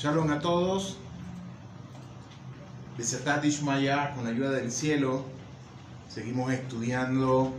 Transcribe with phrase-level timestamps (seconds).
[0.00, 0.96] Shalom a todos.
[2.96, 5.26] Besetat Ishmaya, con la ayuda del cielo,
[6.08, 7.52] seguimos estudiando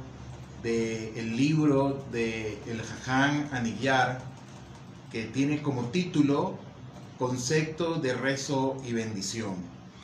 [0.64, 4.24] del el libro de El Jaján Aniyar,
[5.12, 6.58] que tiene como título
[7.20, 9.54] Concepto de rezo y bendición.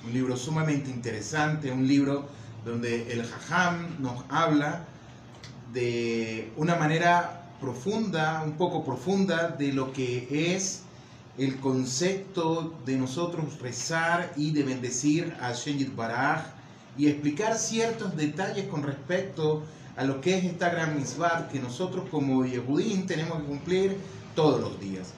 [0.05, 2.27] Un libro sumamente interesante, un libro
[2.63, 4.85] donde el Jajam nos habla
[5.73, 10.83] de una manera profunda, un poco profunda, de lo que es
[11.37, 16.41] el concepto de nosotros rezar y de bendecir a Shenyit Baraj
[16.97, 19.63] y explicar ciertos detalles con respecto
[19.95, 23.97] a lo que es esta gran mitzvah que nosotros como Yehudín tenemos que cumplir
[24.35, 25.13] todos los días.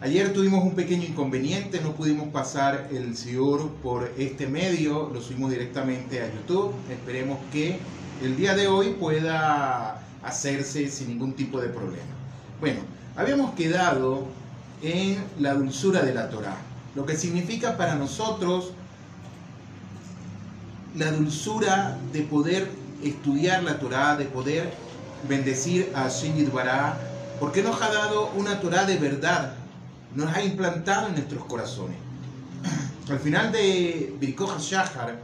[0.00, 5.50] Ayer tuvimos un pequeño inconveniente, no pudimos pasar el SIUR por este medio, lo subimos
[5.50, 6.72] directamente a YouTube.
[6.90, 7.78] Esperemos que
[8.22, 12.02] el día de hoy pueda hacerse sin ningún tipo de problema.
[12.60, 12.80] Bueno,
[13.16, 14.26] habíamos quedado
[14.82, 16.56] en la dulzura de la Torah,
[16.94, 18.72] lo que significa para nosotros
[20.96, 22.68] la dulzura de poder
[23.02, 24.72] estudiar la Torah, de poder
[25.28, 26.98] bendecir a Shinjit Bará,
[27.40, 29.54] porque nos ha dado una Torah de verdad,
[30.14, 31.96] nos ha implantado en nuestros corazones.
[33.08, 35.18] Al final de Birkoja Shahar,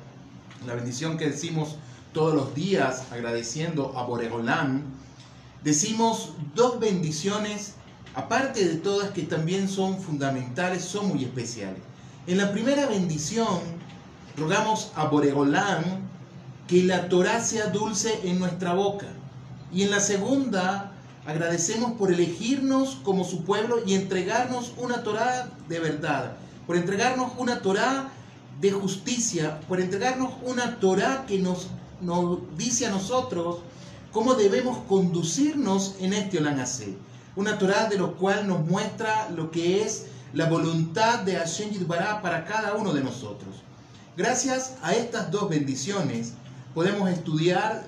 [0.67, 1.77] la bendición que decimos
[2.13, 4.85] todos los días agradeciendo a Boregolán,
[5.63, 7.75] decimos dos bendiciones,
[8.15, 11.81] aparte de todas que también son fundamentales, son muy especiales.
[12.27, 13.61] En la primera bendición,
[14.37, 16.09] rogamos a Boregolán
[16.67, 19.07] que la Torah sea dulce en nuestra boca.
[19.73, 20.93] Y en la segunda,
[21.27, 26.37] agradecemos por elegirnos como su pueblo y entregarnos una Torah de verdad,
[26.67, 28.11] por entregarnos una Torah
[28.61, 31.69] de justicia, por entregarnos una Torah que nos,
[32.01, 33.59] nos dice a nosotros
[34.13, 36.95] cómo debemos conducirnos en este Olanase.
[37.39, 42.21] Una Torah de lo cual nos muestra lo que es la voluntad de Hashem Yitbará
[42.21, 43.63] para cada uno de nosotros.
[44.17, 46.33] Gracias a estas dos bendiciones
[46.75, 47.85] podemos estudiar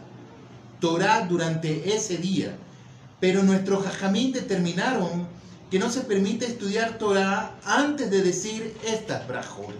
[0.78, 2.56] Torah durante ese día,
[3.18, 5.26] pero nuestros jajamín determinaron
[5.68, 9.74] que no se permite estudiar Torah antes de decir estas brajol.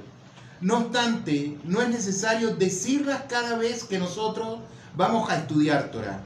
[0.60, 4.58] No obstante, no es necesario decirlas cada vez que nosotros
[4.96, 6.20] vamos a estudiar Torah.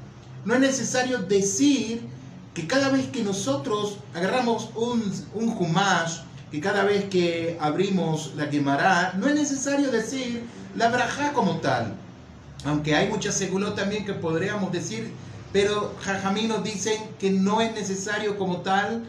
[0.46, 2.13] No es necesario decir
[2.54, 5.02] que cada vez que nosotros agarramos un,
[5.34, 6.20] un humash,
[6.52, 10.44] que cada vez que abrimos la quemará, no es necesario decir
[10.76, 11.94] la brajá como tal.
[12.64, 15.12] Aunque hay muchas seguló también que podríamos decir,
[15.52, 19.04] pero Jajamí nos dicen que no es necesario como tal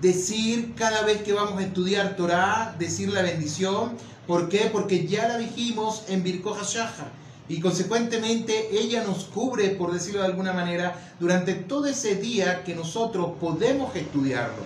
[0.00, 3.96] decir cada vez que vamos a estudiar Torah, decir la bendición.
[4.26, 4.70] ¿Por qué?
[4.72, 10.26] Porque ya la dijimos en Birkoja Shahar y consecuentemente ella nos cubre, por decirlo de
[10.26, 14.62] alguna manera, durante todo ese día que nosotros podemos estudiarlo.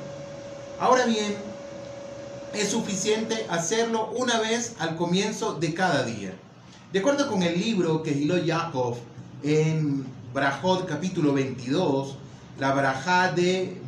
[0.79, 1.35] Ahora bien,
[2.55, 6.33] es suficiente hacerlo una vez al comienzo de cada día.
[6.93, 8.97] De acuerdo con el libro que hiló Yaakov
[9.43, 12.17] en Brajot capítulo 22,
[12.59, 13.81] la Brajá de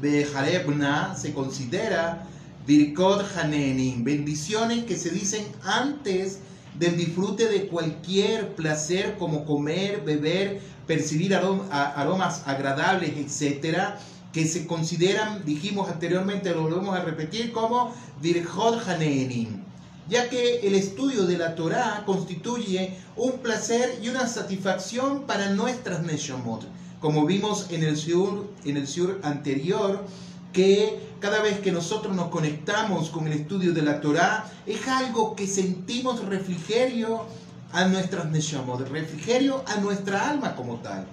[1.17, 2.27] se considera
[2.67, 6.39] Birkot Hanenim, bendiciones que se dicen antes
[6.79, 13.99] del disfrute de cualquier placer como comer, beber, percibir aromas agradables, etcétera,
[14.33, 19.63] que se consideran, dijimos anteriormente, lo volvemos a repetir, como Birkot Hanenim
[20.09, 26.03] ya que el estudio de la Torá constituye un placer y una satisfacción para nuestras
[26.03, 26.67] Neshomot.
[27.01, 30.05] Como vimos en el sur, en el sur anterior,
[30.53, 35.35] que cada vez que nosotros nos conectamos con el estudio de la Torá, es algo
[35.37, 37.25] que sentimos refrigerio
[37.73, 41.07] a nuestras Neshomot, refrigerio a nuestra alma como tal.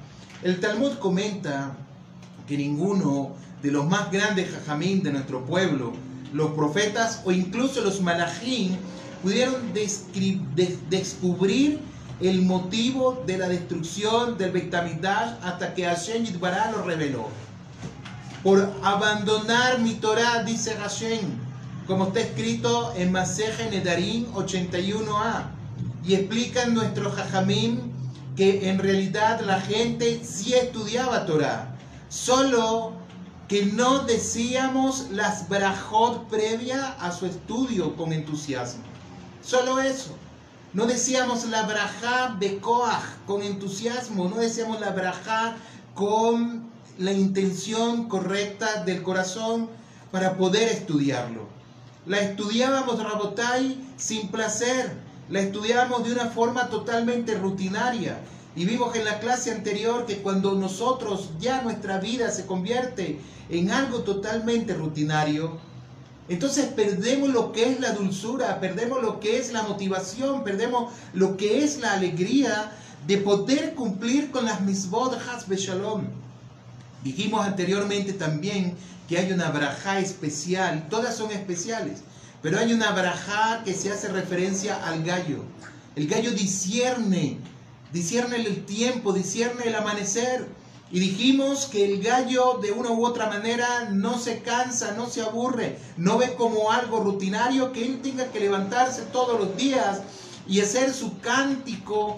[0.43, 1.75] El Talmud comenta
[2.47, 5.93] que ninguno de los más grandes jajamín de nuestro pueblo,
[6.33, 8.75] los profetas o incluso los malachim
[9.21, 9.73] pudieron
[10.89, 11.79] descubrir
[12.21, 17.27] el motivo de la destrucción del Bektamidash hasta que Hashem Yitbará lo reveló.
[18.43, 21.19] Por abandonar mi Torah, dice Hashem,
[21.87, 25.51] como está escrito en Maseje Nedarim 81a.
[26.05, 27.91] Y explican nuestro Jajamim
[28.37, 31.75] que en realidad la gente sí estudiaba Torah,
[32.07, 32.93] solo
[33.49, 38.83] que no decíamos las brajot previa a su estudio con entusiasmo.
[39.43, 40.15] Solo eso.
[40.71, 45.55] No decíamos la brajá de Koach con entusiasmo, no decíamos la brajá
[45.95, 46.68] con
[46.99, 49.69] la intención correcta del corazón
[50.11, 51.47] para poder estudiarlo.
[52.05, 54.91] La estudiábamos Rabotai sin placer,
[55.29, 58.19] la estudiábamos de una forma totalmente rutinaria.
[58.53, 63.71] Y vimos en la clase anterior que cuando nosotros ya nuestra vida se convierte en
[63.71, 65.57] algo totalmente rutinario,
[66.27, 71.37] Entonces perdemos lo que es la dulzura, perdemos lo que es la motivación, perdemos lo
[71.37, 72.71] que es la alegría
[73.07, 76.18] de poder cumplir con las misbod hasbe shalom.
[77.03, 78.75] Dijimos anteriormente también
[79.07, 82.01] que hay una braja especial, todas son especiales,
[82.41, 85.43] pero hay una braja que se hace referencia al gallo.
[85.95, 87.37] El gallo discierne,
[87.91, 90.47] discierne el tiempo, discierne el amanecer.
[90.91, 95.21] Y dijimos que el gallo de una u otra manera no se cansa, no se
[95.21, 100.01] aburre, no ve como algo rutinario que él tenga que levantarse todos los días
[100.47, 102.15] y hacer su cántico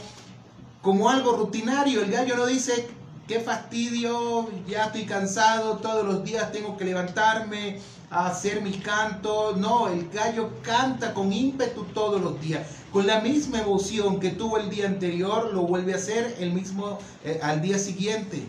[0.82, 2.02] como algo rutinario.
[2.02, 2.88] El gallo no dice,
[3.32, 7.80] qué fastidio, ya estoy cansado, todos los días tengo que levantarme
[8.10, 9.56] a hacer mi canto.
[9.56, 12.68] No, el gallo canta con ímpetu todos los días.
[12.92, 17.00] Con la misma emoción que tuvo el día anterior, lo vuelve a hacer el mismo
[17.24, 18.44] eh, al día siguiente.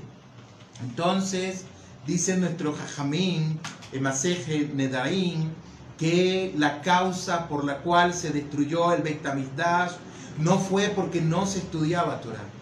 [0.82, 1.64] Entonces,
[2.04, 3.60] dice nuestro Jajamín,
[3.92, 5.48] Emaseje Nedarim,
[5.96, 9.92] que la causa por la cual se destruyó el Betamizdash
[10.38, 12.61] no fue porque no se estudiaba Torah.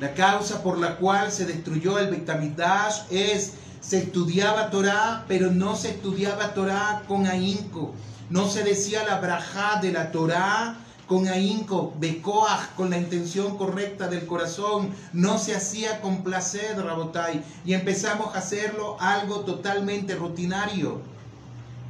[0.00, 5.76] La causa por la cual se destruyó el Betamizdash es se estudiaba Torah, pero no
[5.76, 7.92] se estudiaba Torah con ahínco.
[8.30, 14.08] No se decía la braja de la Torah con ahínco, becoaj, con la intención correcta
[14.08, 21.02] del corazón, no se hacía con placer, Rabotai, y empezamos a hacerlo algo totalmente rutinario.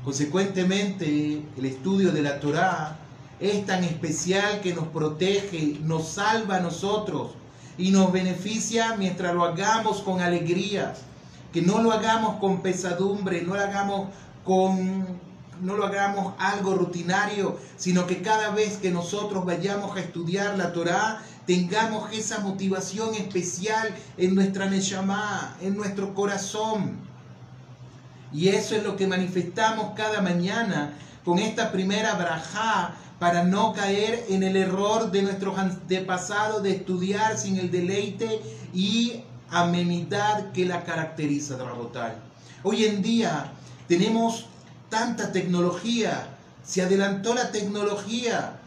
[0.04, 2.98] Consecuentemente, el estudio de la Torah
[3.38, 7.30] es tan especial que nos protege, nos salva a nosotros
[7.78, 10.94] y nos beneficia mientras lo hagamos con alegría,
[11.52, 14.08] que no lo hagamos con pesadumbre, no lo hagamos
[14.44, 15.24] con
[15.60, 20.72] no lo hagamos algo rutinario, sino que cada vez que nosotros vayamos a estudiar la
[20.72, 26.98] Torá, tengamos esa motivación especial en nuestra Neshama, en nuestro corazón.
[28.32, 30.94] Y eso es lo que manifestamos cada mañana
[31.24, 37.38] con esta primera brajá para no caer en el error de nuestros antepasados de estudiar
[37.38, 38.40] sin el deleite
[38.72, 42.16] y amenidad que la caracteriza, Dragotal.
[42.62, 43.52] Hoy en día
[43.88, 44.46] tenemos
[44.88, 46.28] tanta tecnología,
[46.64, 48.58] se adelantó la tecnología.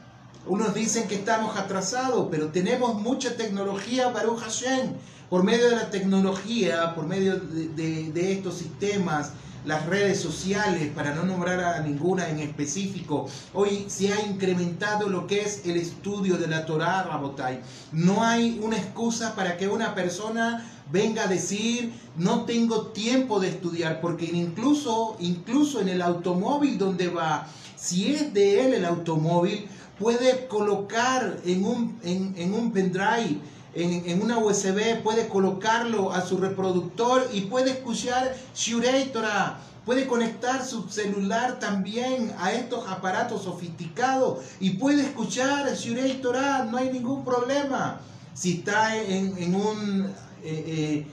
[0.45, 4.93] Unos dicen que estamos atrasados, pero tenemos mucha tecnología, Baruch Hashem.
[5.29, 9.31] Por medio de la tecnología, por medio de, de estos sistemas,
[9.67, 15.27] las redes sociales, para no nombrar a ninguna en específico, hoy se ha incrementado lo
[15.27, 17.59] que es el estudio de la Torah, Rabotai.
[17.91, 23.49] No hay una excusa para que una persona venga a decir, no tengo tiempo de
[23.49, 29.67] estudiar, porque incluso, incluso en el automóvil donde va, si es de él el automóvil,
[29.99, 33.39] puede colocar en un, en, un pendrive,
[33.77, 39.59] en, una USB, puede colocarlo a su reproductor y puede escuchar Shurei Torah.
[39.85, 46.77] Puede conectar su celular también a estos aparatos sofisticados y puede escuchar Shurei Torah, no
[46.77, 48.01] hay ningún problema.
[48.33, 50.11] Si está en, un
[50.43, 51.05] eh,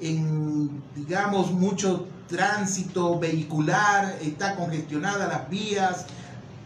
[0.00, 0.20] eh,
[0.96, 6.06] digamos, mucho tránsito vehicular, está congestionada las vías,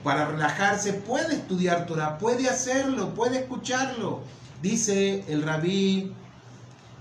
[0.02, 4.20] para relajarse puede estudiar Torah, puede hacerlo, puede escucharlo.
[4.62, 6.12] Dice el rabí,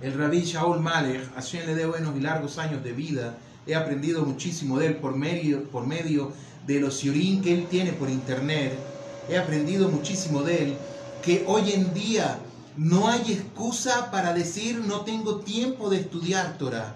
[0.01, 3.75] el rabí Shaul Malek, a quien le dé buenos y largos años de vida, he
[3.75, 6.33] aprendido muchísimo de él por medio, por medio
[6.67, 8.73] de los siorín que él tiene por internet,
[9.29, 10.77] he aprendido muchísimo de él,
[11.23, 12.39] que hoy en día
[12.75, 16.95] no hay excusa para decir no tengo tiempo de estudiar Torah.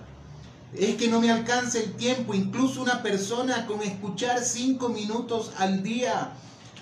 [0.75, 5.81] Es que no me alcanza el tiempo, incluso una persona con escuchar cinco minutos al
[5.81, 6.33] día,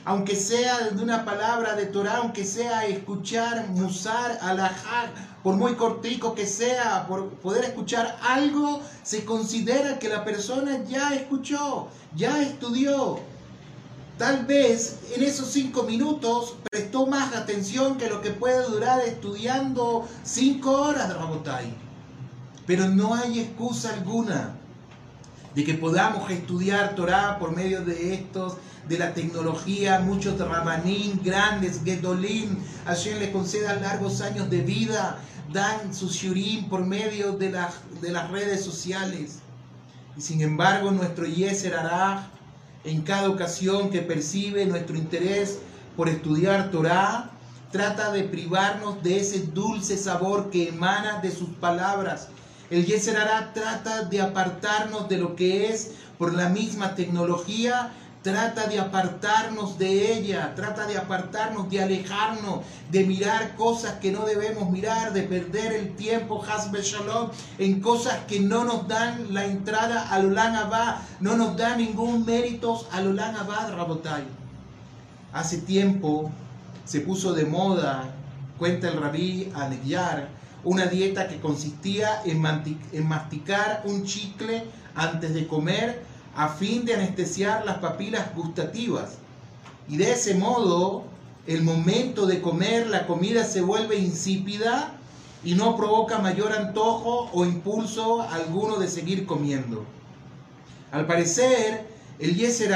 [0.07, 5.09] aunque sea de una palabra de Torah, aunque sea escuchar musar, alajá,
[5.43, 11.13] por muy cortico que sea, por poder escuchar algo, se considera que la persona ya
[11.13, 13.19] escuchó, ya estudió.
[14.17, 20.07] Tal vez en esos cinco minutos prestó más atención que lo que puede durar estudiando
[20.23, 21.73] cinco horas de Rabotai.
[22.65, 24.55] Pero no hay excusa alguna
[25.53, 28.57] de que podamos estudiar Torah por medio de estos,
[28.88, 32.58] de la tecnología, muchos rabanín grandes, Gedolim,
[33.03, 35.20] quien le conceda largos años de vida,
[35.51, 37.56] dan su shurim por medio de,
[38.01, 39.39] de las redes sociales.
[40.17, 42.38] Y sin embargo, nuestro Yeser Arach
[42.84, 45.60] en cada ocasión que percibe nuestro interés
[45.96, 47.32] por estudiar Torah,
[47.72, 52.29] trata de privarnos de ese dulce sabor que emana de sus palabras.
[52.70, 53.17] El Yeser
[53.53, 57.91] trata de apartarnos de lo que es, por la misma tecnología,
[58.27, 62.60] trata de apartarnos de ella, trata de apartarnos, de alejarnos,
[62.91, 68.17] de mirar cosas que no debemos mirar, de perder el tiempo, Hasbe Shalom, en cosas
[68.27, 73.07] que no nos dan la entrada al Ulan Abba, no nos da ningún mérito al
[73.07, 74.25] Ulan Abba, Rabotai.
[75.31, 76.29] Hace tiempo
[76.84, 78.10] se puso de moda,
[78.57, 80.27] cuenta el rabí Alegyar,
[80.65, 84.65] una dieta que consistía en masticar un chicle
[84.96, 89.17] antes de comer a fin de anestesiar las papilas gustativas.
[89.89, 91.03] Y de ese modo,
[91.48, 94.94] el momento de comer la comida se vuelve insípida
[95.44, 99.84] y no provoca mayor antojo o impulso alguno de seguir comiendo.
[100.91, 101.88] Al parecer,
[102.20, 102.72] el Yeser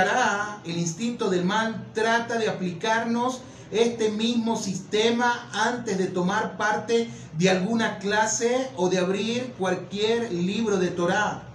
[0.65, 3.41] el instinto del mal, trata de aplicarnos
[3.71, 10.77] este mismo sistema antes de tomar parte de alguna clase o de abrir cualquier libro
[10.77, 11.50] de Torah.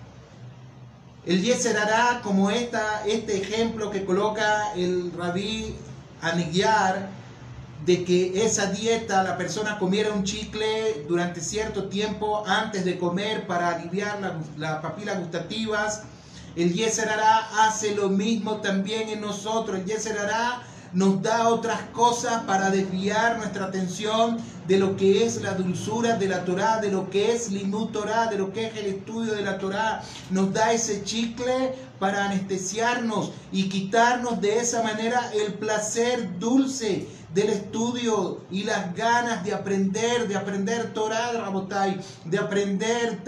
[1.27, 5.75] El Yeser hará como esta, este ejemplo que coloca el rabí
[6.23, 7.09] Anigyar,
[7.85, 13.47] de que esa dieta la persona comiera un chicle durante cierto tiempo antes de comer
[13.49, 16.03] para aliviar las papilas gustativas.
[16.55, 19.81] El Yeser hará hace lo mismo también en nosotros.
[19.81, 20.63] El Yeser hará
[20.93, 26.29] nos da otras cosas para desviar nuestra atención de lo que es la dulzura de
[26.29, 29.43] la Torah, de lo que es Limud Torah, de lo que es el estudio de
[29.43, 30.03] la Torah.
[30.31, 37.51] Nos da ese chicle para anestesiarnos y quitarnos de esa manera el placer dulce del
[37.51, 43.23] estudio y las ganas de aprender, de aprender Torah, Rabotai, de aprender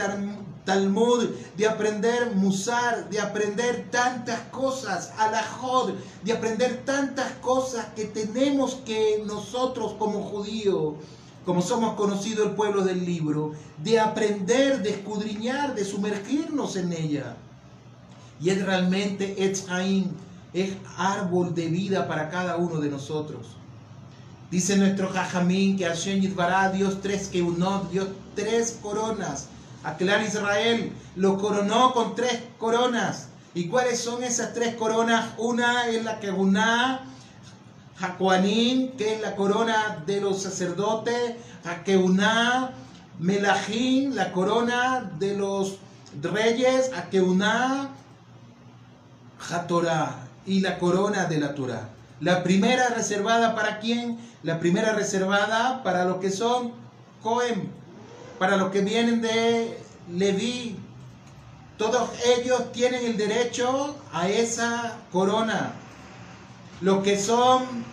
[0.68, 8.74] Talmud, de aprender Musar, de aprender tantas cosas, Alajod, de aprender tantas cosas que tenemos
[8.84, 10.96] que nosotros como judíos,
[11.46, 17.36] como somos conocidos el pueblo del libro, de aprender, de escudriñar, de sumergirnos en ella.
[18.38, 19.42] Y es realmente
[20.52, 23.56] es árbol de vida para cada uno de nosotros.
[24.50, 29.48] Dice nuestro Jajamín que Hashem Yitbará, Dios tres que uno, Dios tres coronas
[29.84, 33.28] a Israel lo coronó con tres coronas.
[33.54, 35.30] ¿Y cuáles son esas tres coronas?
[35.38, 37.00] Una es la Kebuná,
[37.98, 42.70] Jacoanín, que es la corona de los sacerdotes, Akeuná,
[43.18, 45.78] Melahín, la corona de los
[46.22, 47.90] reyes, Akeuná,
[49.38, 51.88] Jatorá y la corona de la Torah.
[52.20, 54.18] La primera reservada para quién?
[54.42, 56.72] La primera reservada para los que son
[57.22, 57.70] Cohen,
[58.38, 59.78] para los que vienen de
[60.10, 60.76] Leví,
[61.76, 65.72] todos ellos tienen el derecho a esa corona.
[66.80, 67.84] Los que son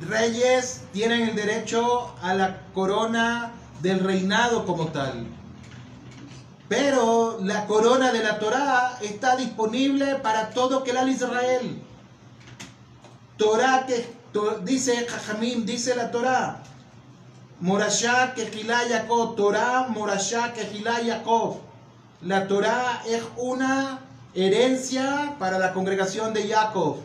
[0.00, 5.26] reyes tienen el derecho a la corona del reinado como tal.
[6.68, 11.82] Pero la corona de la Torá está disponible para todo que al Israel.
[13.36, 14.06] Torah que
[14.64, 16.62] dice Jajamim, dice la Torá,
[17.60, 21.58] Morashá Yaakov, Torah Morashá Yaakov.
[22.22, 24.00] La Torah es una
[24.34, 26.96] herencia para la congregación de Jacob.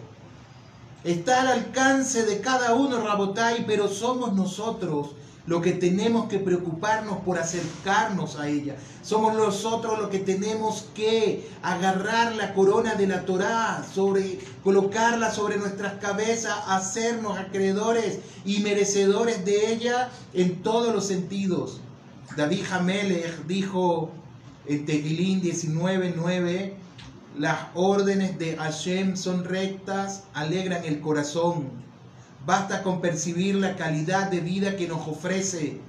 [1.04, 5.10] Está al alcance de cada uno, Rabotai, pero somos nosotros
[5.48, 8.76] lo que tenemos que preocuparnos por acercarnos a ella.
[9.04, 15.58] Somos nosotros los que tenemos que agarrar la corona de la Torá, sobre, colocarla sobre
[15.58, 21.80] nuestras cabezas, hacernos acreedores y merecedores de ella en todos los sentidos.
[22.36, 24.10] David Hamelech dijo
[24.66, 26.74] en Tegilín 19:9,
[27.38, 31.85] las órdenes de Hashem son rectas, alegran el corazón
[32.46, 35.80] Basta con percibir la calidad de vida que nos ofrece,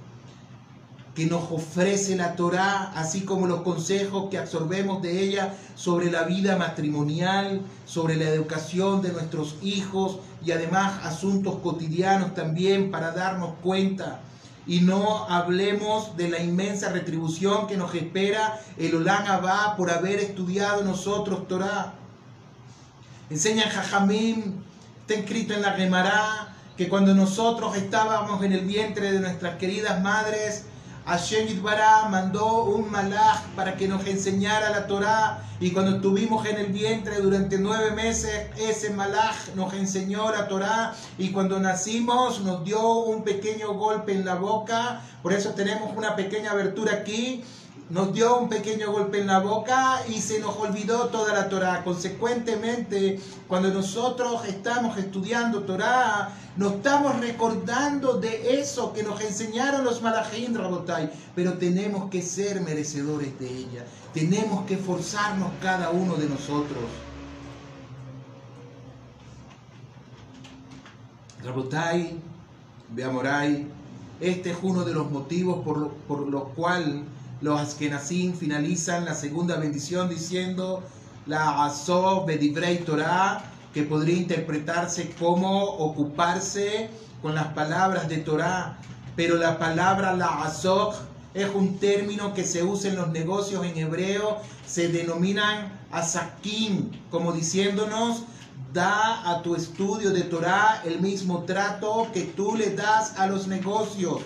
[1.13, 6.23] que nos ofrece la Torá, así como los consejos que absorbemos de ella sobre la
[6.23, 13.51] vida matrimonial, sobre la educación de nuestros hijos y además asuntos cotidianos también para darnos
[13.61, 14.21] cuenta.
[14.65, 20.19] Y no hablemos de la inmensa retribución que nos espera el Olán Abba por haber
[20.19, 21.93] estudiado nosotros Torá.
[23.29, 24.66] Enseña Jajamim
[25.07, 30.03] Está escrito en la Gemara que cuando nosotros estábamos en el vientre de nuestras queridas
[30.03, 30.65] madres,
[31.05, 35.41] Hashem Yitbará mandó un malach para que nos enseñara la Torá.
[35.61, 40.93] Y cuando estuvimos en el vientre durante nueve meses, ese malach nos enseñó la Torá.
[41.17, 46.17] Y cuando nacimos nos dio un pequeño golpe en la boca, por eso tenemos una
[46.17, 47.45] pequeña abertura aquí
[47.89, 51.83] nos dio un pequeño golpe en la boca y se nos olvidó toda la Torah.
[51.83, 60.01] Consecuentemente, cuando nosotros estamos estudiando Torah, nos estamos recordando de eso que nos enseñaron los
[60.01, 63.85] malajim Rabotai, pero tenemos que ser merecedores de ella.
[64.13, 66.83] Tenemos que forzarnos cada uno de nosotros.
[71.41, 72.19] Rabotai,
[72.89, 73.65] Beamorai,
[74.19, 77.03] este es uno de los motivos por, por los cuales
[77.41, 80.83] los Askenazim finalizan la segunda bendición diciendo
[81.25, 86.89] la Azov Bedivrei Torah, que podría interpretarse como ocuparse
[87.21, 88.77] con las palabras de Torah,
[89.15, 90.95] pero la palabra la Azov
[91.33, 97.31] es un término que se usa en los negocios en hebreo, se denominan asakim, como
[97.31, 98.23] diciéndonos,
[98.73, 103.47] da a tu estudio de Torah el mismo trato que tú le das a los
[103.47, 104.21] negocios.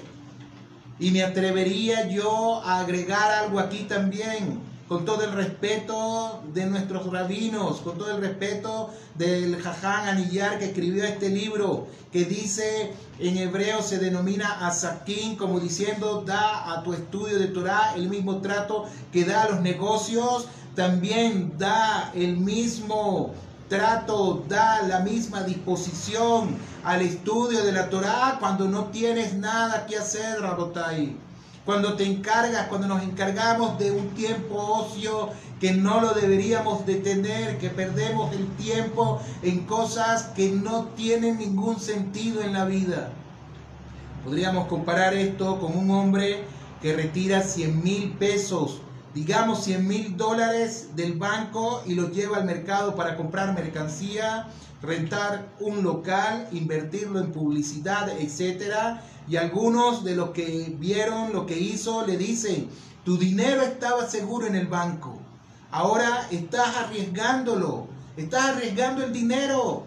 [1.01, 7.11] Y me atrevería yo a agregar algo aquí también con todo el respeto de nuestros
[7.11, 13.37] rabinos, con todo el respeto del Jaján Anillar que escribió este libro, que dice en
[13.37, 18.85] hebreo se denomina Asakim, como diciendo da a tu estudio de Torah el mismo trato
[19.11, 23.33] que da a los negocios, también da el mismo
[23.71, 29.97] trato, da la misma disposición al estudio de la Torah cuando no tienes nada que
[29.97, 31.15] hacer, Rabotai
[31.65, 35.29] cuando te encargas, cuando nos encargamos de un tiempo ocio
[35.61, 41.37] que no lo deberíamos de tener, que perdemos el tiempo en cosas que no tienen
[41.37, 43.11] ningún sentido en la vida.
[44.25, 46.43] Podríamos comparar esto con un hombre
[46.81, 48.81] que retira 100 mil pesos,
[49.13, 54.47] digamos 100 mil dólares del banco y los lleva al mercado para comprar mercancía,
[54.81, 59.03] rentar un local, invertirlo en publicidad, etcétera.
[59.27, 62.69] Y algunos de los que vieron lo que hizo le dicen,
[63.05, 65.17] tu dinero estaba seguro en el banco,
[65.71, 67.87] ahora estás arriesgándolo,
[68.17, 69.83] estás arriesgando el dinero,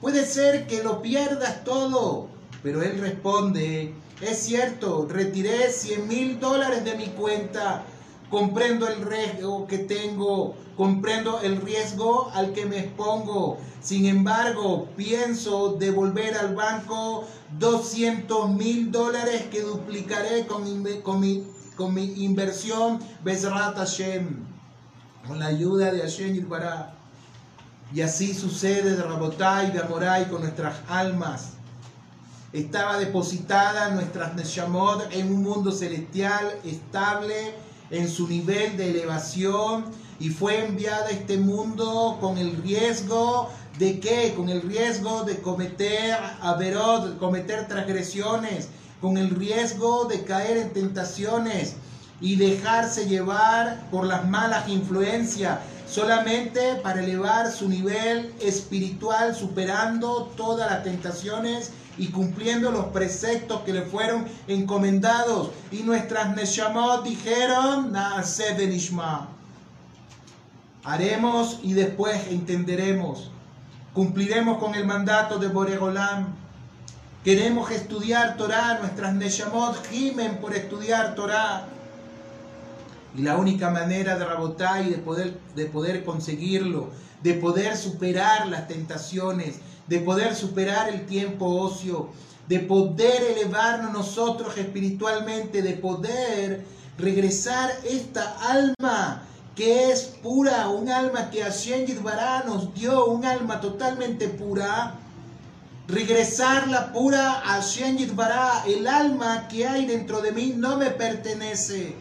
[0.00, 2.28] puede ser que lo pierdas todo.
[2.62, 7.84] Pero él responde, es cierto, retiré 100 mil dólares de mi cuenta,
[8.30, 13.58] comprendo el riesgo que tengo, comprendo el riesgo al que me expongo.
[13.82, 17.24] Sin embargo, pienso devolver al banco
[17.58, 20.64] 200 mil dólares que duplicaré con,
[21.02, 21.44] con, mi,
[21.74, 24.46] con mi inversión Bezrat Hashem,
[25.26, 26.94] con la ayuda de Hashem Yirbará.
[27.92, 31.54] Y así sucede de Rabotai, de Amorai con nuestras almas.
[32.52, 37.54] Estaba depositada nuestras Neshamot en un mundo celestial estable
[37.90, 39.84] en su nivel de elevación
[40.18, 43.50] y fue enviada a este mundo con el riesgo
[43.80, 44.34] ¿De qué?
[44.36, 48.68] Con el riesgo de cometer averod, cometer transgresiones,
[49.00, 51.76] con el riesgo de caer en tentaciones
[52.20, 60.70] y dejarse llevar por las malas influencias, solamente para elevar su nivel espiritual, superando todas
[60.70, 65.50] las tentaciones y cumpliendo los preceptos que le fueron encomendados.
[65.70, 67.92] Y nuestras Neshamot dijeron,
[70.82, 73.30] Haremos y después entenderemos
[73.92, 76.28] cumpliremos con el mandato de Boregolam.
[77.24, 81.66] Queremos estudiar Torah, nuestras Neshamot gimen por estudiar Torah.
[83.16, 86.90] Y la única manera de Rabotai de poder, de poder conseguirlo,
[87.22, 89.56] de poder superar las tentaciones,
[89.86, 92.10] de poder superar el tiempo ocio,
[92.48, 96.64] de poder elevarnos nosotros espiritualmente, de poder
[96.98, 99.22] regresar esta alma
[99.54, 104.94] que es pura, un alma que Hashem Yidbará nos dio, un alma totalmente pura.
[105.86, 107.96] Regresar la pura a Hashem
[108.66, 111.94] el alma que hay dentro de mí no me pertenece.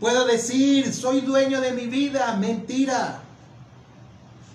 [0.00, 3.25] Puedo decir, soy dueño de mi vida, mentira.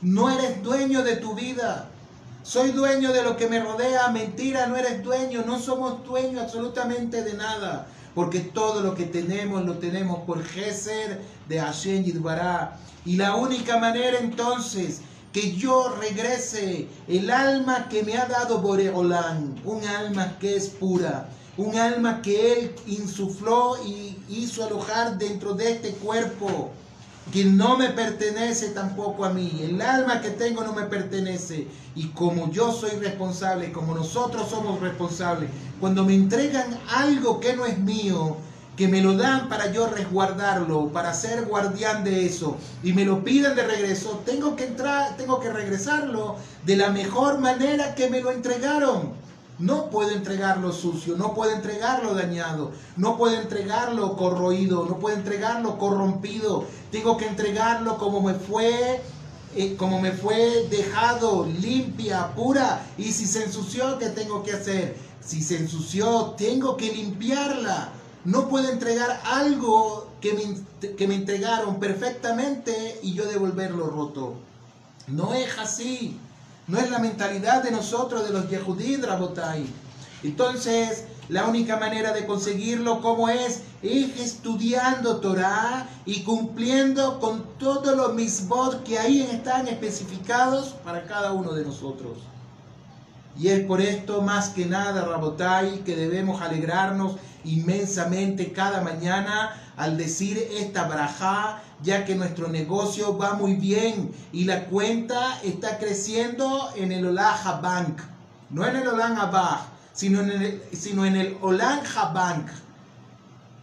[0.02, 1.90] No eres dueño de tu vida.
[2.44, 7.24] Soy dueño de lo que me rodea, mentira, no eres dueño, no somos dueños absolutamente
[7.24, 12.78] de nada porque todo lo que tenemos lo tenemos por Geser de Hashem Yidbará.
[13.06, 19.56] Y la única manera entonces que yo regrese el alma que me ha dado Boreolán,
[19.64, 25.72] un alma que es pura, un alma que Él insufló y hizo alojar dentro de
[25.72, 26.72] este cuerpo
[27.32, 29.62] que no me pertenece tampoco a mí.
[29.64, 31.68] El alma que tengo no me pertenece.
[31.96, 37.66] Y como yo soy responsable, como nosotros somos responsables, cuando me entregan algo que no
[37.66, 38.38] es mío,
[38.76, 43.24] que me lo dan para yo resguardarlo, para ser guardián de eso, y me lo
[43.24, 48.22] piden de regreso, tengo que entrar, tengo que regresarlo de la mejor manera que me
[48.22, 49.14] lo entregaron.
[49.62, 55.78] No puedo entregarlo sucio, no puedo entregarlo dañado, no puedo entregarlo corroído, no puedo entregarlo
[55.78, 56.66] corrompido.
[56.92, 59.02] Tengo que entregarlo como me fue
[59.56, 62.84] eh, como me fue dejado, limpia, pura.
[62.98, 64.98] Y si se ensució, ¿qué tengo que hacer?
[65.24, 67.90] Si se ensució, tengo que limpiarla.
[68.26, 74.36] No puedo entregar algo que me, que me entregaron perfectamente y yo devolverlo roto.
[75.08, 76.18] No es así.
[76.68, 79.66] No es la mentalidad de nosotros, de los Yehudí, Rabotai.
[80.24, 83.64] Entonces, la única manera de conseguirlo, ¿cómo es?
[83.82, 91.32] Es estudiando Torah y cumpliendo con todos los misbot que ahí están especificados para cada
[91.32, 92.20] uno de nosotros.
[93.40, 99.98] Y es por esto más que nada, Rabotai, que debemos alegrarnos inmensamente cada mañana al
[99.98, 106.70] decir esta braja, ya que nuestro negocio va muy bien y la cuenta está creciendo
[106.76, 108.00] en el Olaja Bank,
[108.50, 109.62] no en el Olan Abaj,
[109.94, 112.48] sino en el, sino en Olanja Bank.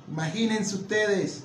[0.09, 1.45] Imagínense ustedes.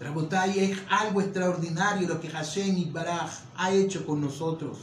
[0.00, 4.78] Rabotai es algo extraordinario lo que Hashem Baraj ha hecho con nosotros.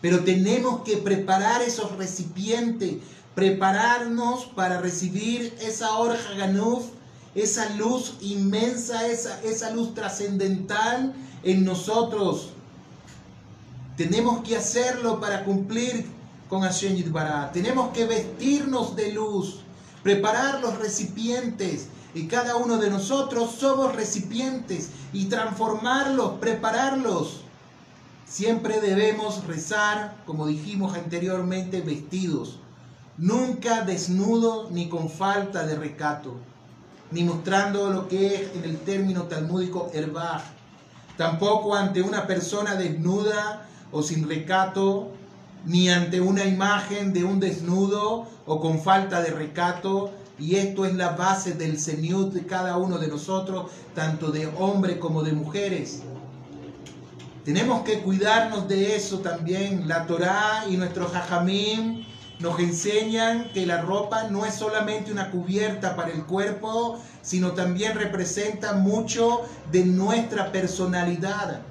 [0.00, 2.96] Pero tenemos que preparar esos recipientes,
[3.34, 6.84] prepararnos para recibir esa Orja Ganuf,
[7.36, 12.50] esa luz inmensa, esa, esa luz trascendental en nosotros.
[13.96, 16.06] Tenemos que hacerlo para cumplir
[16.48, 17.52] con Hashem Yitbará.
[17.52, 19.60] Tenemos que vestirnos de luz,
[20.02, 21.88] preparar los recipientes.
[22.14, 27.42] Y cada uno de nosotros somos recipientes y transformarlos, prepararlos.
[28.26, 32.58] Siempre debemos rezar, como dijimos anteriormente, vestidos.
[33.18, 36.34] Nunca desnudo ni con falta de recato,
[37.10, 40.42] ni mostrando lo que es en el término talmúdico herbaj.
[41.16, 45.12] Tampoco ante una persona desnuda o sin recato
[45.64, 50.10] ni ante una imagen de un desnudo o con falta de recato.
[50.38, 54.98] Y esto es la base del Señor de cada uno de nosotros, tanto de hombres
[54.98, 56.02] como de mujeres.
[57.44, 59.88] Tenemos que cuidarnos de eso también.
[59.88, 62.04] La Torá y nuestros hajamim
[62.38, 67.94] nos enseñan que la ropa no es solamente una cubierta para el cuerpo, sino también
[67.94, 71.62] representa mucho de nuestra personalidad.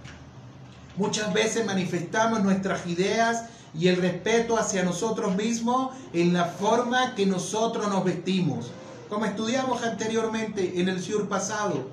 [0.97, 3.45] Muchas veces manifestamos nuestras ideas
[3.77, 8.71] y el respeto hacia nosotros mismos en la forma que nosotros nos vestimos.
[9.09, 11.89] Como estudiamos anteriormente en el sur pasado,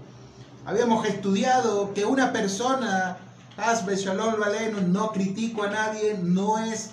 [0.65, 3.19] habíamos estudiado que una persona,
[3.57, 6.91] Asbe Shalom Valeno, no critico a nadie, no es,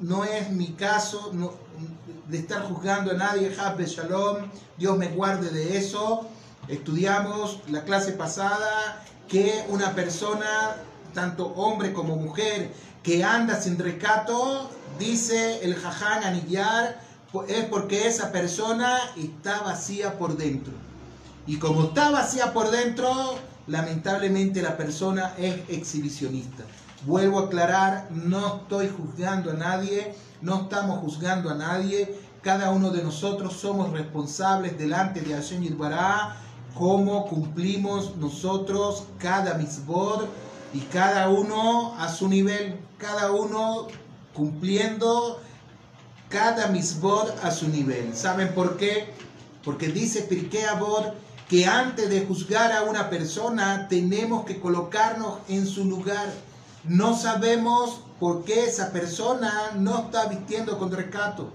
[0.00, 1.32] no es mi caso
[2.28, 4.38] de estar juzgando a nadie, Asbe Shalom,
[4.76, 6.26] Dios me guarde de eso.
[6.68, 10.76] Estudiamos la clase pasada que una persona,
[11.14, 17.00] tanto hombre como mujer, que anda sin recato, dice el Jaján Anillar,
[17.46, 20.72] es porque esa persona está vacía por dentro.
[21.46, 26.64] Y como está vacía por dentro, lamentablemente la persona es exhibicionista.
[27.06, 32.18] Vuelvo a aclarar, no estoy juzgando a nadie, no estamos juzgando a nadie.
[32.42, 36.36] Cada uno de nosotros somos responsables delante de Hashem Yitbará,
[36.74, 40.24] cómo cumplimos nosotros cada misbod
[40.72, 43.86] y cada uno a su nivel, cada uno
[44.34, 45.40] cumpliendo
[46.28, 48.14] cada misbod a su nivel.
[48.14, 49.12] ¿Saben por qué?
[49.64, 51.14] Porque dice Pirkei Avot
[51.48, 56.28] que antes de juzgar a una persona tenemos que colocarnos en su lugar.
[56.88, 61.50] No sabemos por qué esa persona no está vistiendo con recato.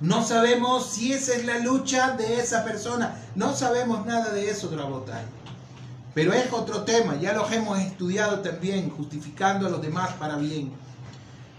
[0.00, 3.16] No sabemos si esa es la lucha de esa persona.
[3.36, 5.24] No sabemos nada de eso, Drabotai.
[6.14, 10.72] Pero es otro tema, ya los hemos estudiado también, justificando a los demás para bien.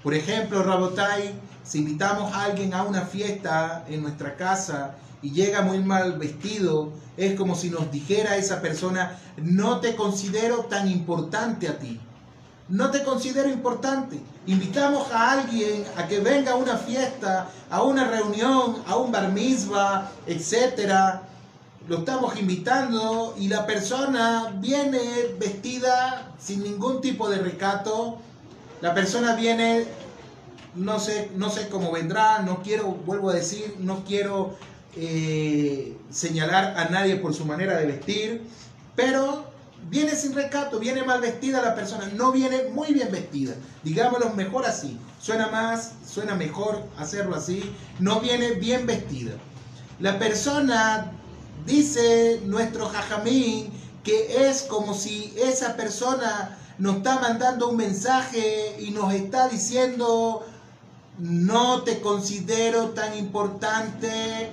[0.04, 5.62] Por ejemplo, Rabotai, si invitamos a alguien a una fiesta en nuestra casa y llega
[5.62, 11.69] muy mal vestido, es como si nos dijera esa persona, no te considero tan importante
[11.69, 12.02] a ti.
[12.70, 14.20] No te considero importante.
[14.48, 19.32] Invitamos a alguien a que venga a una fiesta, a una reunión, a un bar
[19.32, 21.24] mitzvah, etcétera
[21.90, 25.00] lo estamos invitando y la persona viene
[25.40, 28.20] vestida sin ningún tipo de recato.
[28.80, 29.86] La persona viene,
[30.76, 34.56] no sé, no sé cómo vendrá, no quiero, vuelvo a decir, no quiero
[34.96, 38.44] eh, señalar a nadie por su manera de vestir,
[38.96, 39.46] pero
[39.89, 44.65] viene sin recato, viene mal vestida la persona, no viene muy bien vestida, digámoslo mejor
[44.65, 47.63] así, suena más, suena mejor hacerlo así,
[48.00, 49.34] no viene bien vestida.
[50.00, 51.12] La persona
[51.65, 53.72] Dice nuestro jajamín
[54.04, 60.46] que es como si esa persona nos está mandando un mensaje y nos está diciendo,
[61.18, 64.52] no te considero tan importante,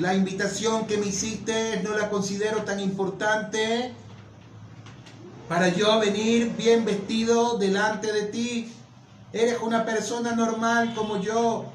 [0.00, 3.94] la invitación que me hiciste no la considero tan importante
[5.52, 8.72] para yo venir bien vestido delante de ti.
[9.34, 11.66] Eres una persona normal como yo.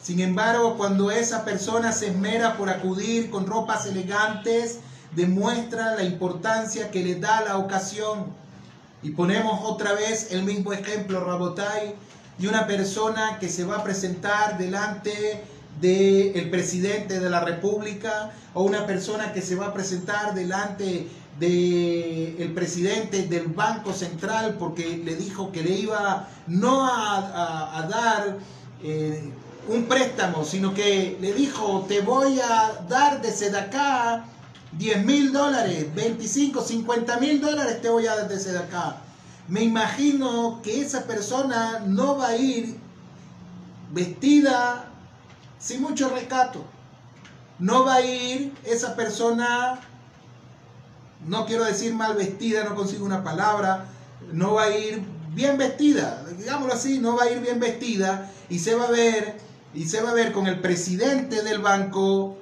[0.00, 4.78] Sin embargo, cuando esa persona se esmera por acudir con ropas elegantes,
[5.14, 8.28] demuestra la importancia que le da la ocasión.
[9.02, 11.94] Y ponemos otra vez el mismo ejemplo, Rabotai,
[12.38, 15.44] de una persona que se va a presentar delante
[15.82, 22.52] del presidente de la República o una persona que se va a presentar delante del
[22.54, 28.38] presidente del Banco Central porque le dijo que le iba no a, dar
[28.82, 29.32] eh,
[29.68, 34.24] un préstamo, sino que le dijo, te voy a dar desde acá
[34.72, 38.96] 10 mil dólares, 25, 50 mil dólares te voy a dar desde acá.
[39.48, 42.76] Me imagino que esa persona no va a ir
[43.92, 44.88] vestida
[45.58, 46.64] sin mucho rescato.
[47.58, 49.80] No va a ir esa persona,
[51.26, 53.86] no quiero decir mal vestida, no consigo una palabra,
[54.32, 55.02] no va a ir
[55.34, 59.38] bien vestida, digámoslo así, no va a ir bien vestida y se va a ver
[59.72, 62.36] y se va a ver con el presidente del banco.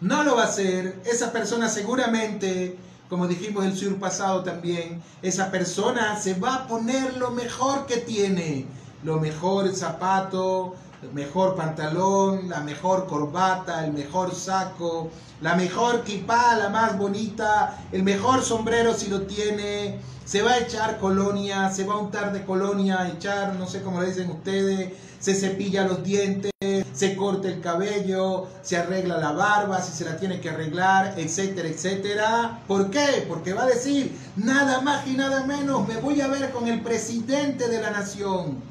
[0.00, 1.00] No lo va a hacer.
[1.04, 7.16] Esa persona seguramente, como dijimos el sur pasado también, esa persona se va a poner
[7.16, 8.66] lo mejor que tiene.
[9.04, 10.74] Lo mejor zapato,
[11.12, 18.02] mejor pantalón, la mejor corbata, el mejor saco, la mejor kipá, la más bonita, el
[18.02, 22.44] mejor sombrero si lo tiene, se va a echar colonia, se va a untar de
[22.44, 26.52] colonia, echar, no sé cómo le dicen ustedes, se cepilla los dientes,
[26.92, 31.68] se corta el cabello, se arregla la barba, si se la tiene que arreglar, etcétera,
[31.68, 32.60] etcétera.
[32.68, 33.24] ¿Por qué?
[33.28, 36.82] Porque va a decir, nada más y nada menos, me voy a ver con el
[36.82, 38.68] presidente de la nación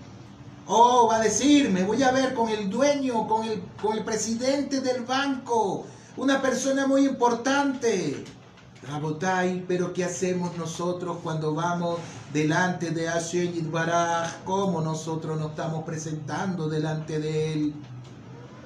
[0.69, 4.03] Oh, va a decir, me voy a ver con el dueño, con el, con el
[4.03, 5.85] presidente del banco,
[6.17, 8.25] una persona muy importante.
[8.83, 11.99] Rabotai, pero ¿qué hacemos nosotros cuando vamos
[12.33, 14.43] delante de Hashem Baraj?
[14.43, 17.73] ¿Cómo nosotros nos estamos presentando delante de él?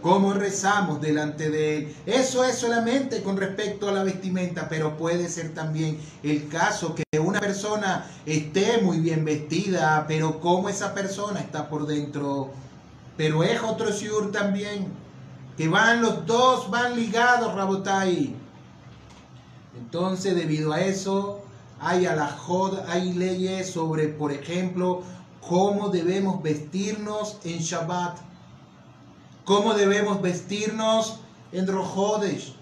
[0.01, 1.95] Cómo rezamos delante de Él.
[2.05, 7.19] Eso es solamente con respecto a la vestimenta, pero puede ser también el caso que
[7.19, 12.49] una persona esté muy bien vestida, pero cómo esa persona está por dentro.
[13.17, 14.87] Pero es otro shiur también,
[15.57, 18.35] que van los dos, van ligados, Rabotai.
[19.77, 21.41] Entonces, debido a eso,
[21.79, 25.03] hay alajod, hay leyes sobre, por ejemplo,
[25.47, 28.30] cómo debemos vestirnos en Shabbat
[29.51, 31.19] cómo debemos vestirnos
[31.51, 32.53] en Rojodesh,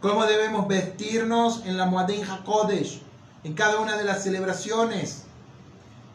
[0.00, 3.02] cómo debemos vestirnos en la Muadin HaKodesh,
[3.44, 5.26] en cada una de las celebraciones.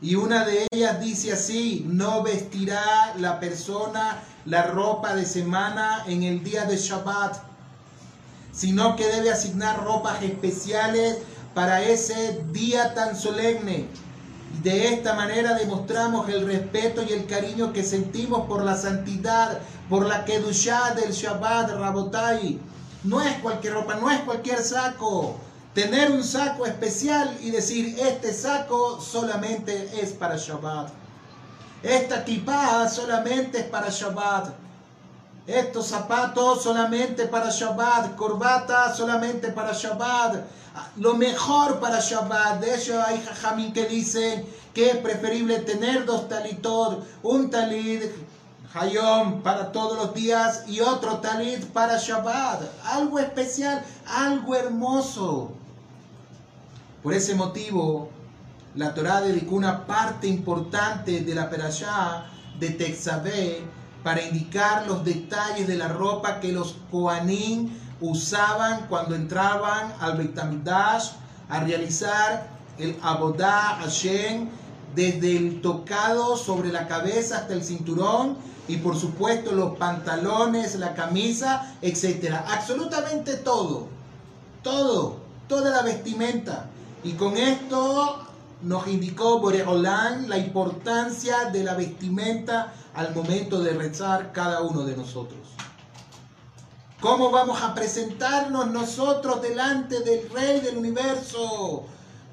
[0.01, 6.23] Y una de ellas dice así, no vestirá la persona la ropa de semana en
[6.23, 7.38] el día de Shabbat,
[8.51, 11.19] sino que debe asignar ropas especiales
[11.53, 13.88] para ese día tan solemne.
[14.63, 20.06] De esta manera demostramos el respeto y el cariño que sentimos por la santidad, por
[20.06, 22.60] la Kedushá del Shabbat, Rabotai.
[23.04, 25.36] No es cualquier ropa, no es cualquier saco.
[25.73, 30.89] Tener un saco especial y decir, este saco solamente es para Shabbat.
[31.82, 34.54] Esta kippah solamente es para Shabbat.
[35.47, 38.15] Estos zapatos solamente para Shabbat.
[38.15, 40.43] Corbata solamente para Shabbat
[40.97, 42.60] lo mejor para Shabbat.
[42.62, 48.04] De hecho, hay jajamín que dicen que es preferible tener dos talitot, un talit
[48.73, 52.62] Hayom para todos los días y otro talit para Shabbat.
[52.86, 55.51] Algo especial, algo hermoso.
[57.01, 58.10] Por ese motivo,
[58.75, 62.25] la Torah dedicó una parte importante de la perashá
[62.60, 63.63] de Texabé
[64.03, 70.38] para indicar los detalles de la ropa que los Koanim usaban cuando entraban al Beit
[70.38, 74.47] a realizar el Abodá Hashem
[74.95, 78.38] desde el tocado sobre la cabeza hasta el cinturón
[78.69, 82.45] y por supuesto los pantalones, la camisa, etcétera.
[82.47, 83.88] Absolutamente todo,
[84.62, 86.67] todo, toda la vestimenta.
[87.03, 88.27] Y con esto
[88.62, 94.95] nos indicó Boreolán la importancia de la vestimenta al momento de rezar cada uno de
[94.95, 95.39] nosotros.
[97.01, 101.86] ¿Cómo vamos a presentarnos nosotros delante del Rey del universo?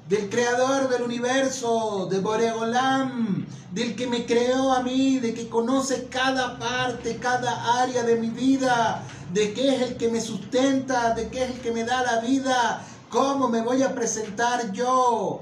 [0.07, 6.07] Del Creador del universo, de Boregolam, del que me creó a mí, de que conoce
[6.07, 11.27] cada parte, cada área de mi vida, de que es el que me sustenta, de
[11.29, 12.81] que es el que me da la vida.
[13.09, 15.41] ¿Cómo me voy a presentar yo?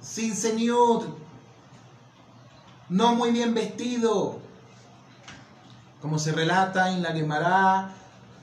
[0.00, 1.08] Sin Señor,
[2.88, 4.38] no muy bien vestido,
[6.00, 7.94] como se relata en la Gemara,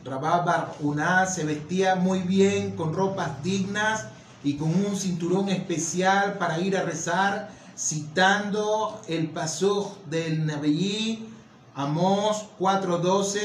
[0.07, 4.05] Rabá Bar se vestía muy bien, con ropas dignas
[4.43, 11.27] y con un cinturón especial para ir a rezar, citando el paso del Nabiyí,
[11.75, 13.39] Amos 4.12,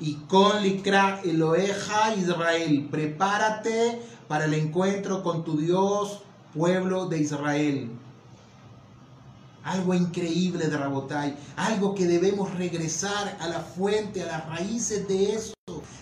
[0.00, 6.20] y con Likra Eloeja Israel, prepárate para el encuentro con tu Dios,
[6.54, 7.90] pueblo de Israel.
[9.64, 15.34] Algo increíble de Rabotai, algo que debemos regresar a la fuente, a las raíces de
[15.34, 15.57] eso.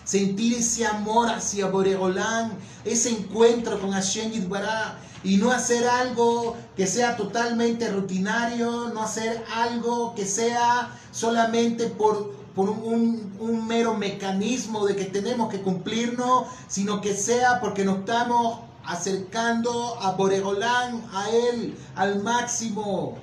[0.07, 2.53] Sentir ese amor hacia Boregolán,
[2.85, 9.43] ese encuentro con Hashem Yitbará, y no hacer algo que sea totalmente rutinario, no hacer
[9.53, 16.45] algo que sea solamente por, por un, un, mero mecanismo de que tenemos que cumplirnos,
[16.69, 23.17] sino que sea porque nos estamos acercando a Boregolán, a Él, al máximo.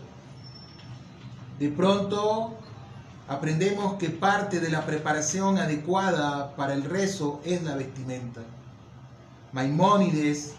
[1.59, 2.59] De pronto
[3.29, 8.43] aprendemos que parte de la preparación adecuada para el rezo es la vestimenta.
[9.53, 10.53] Maimónides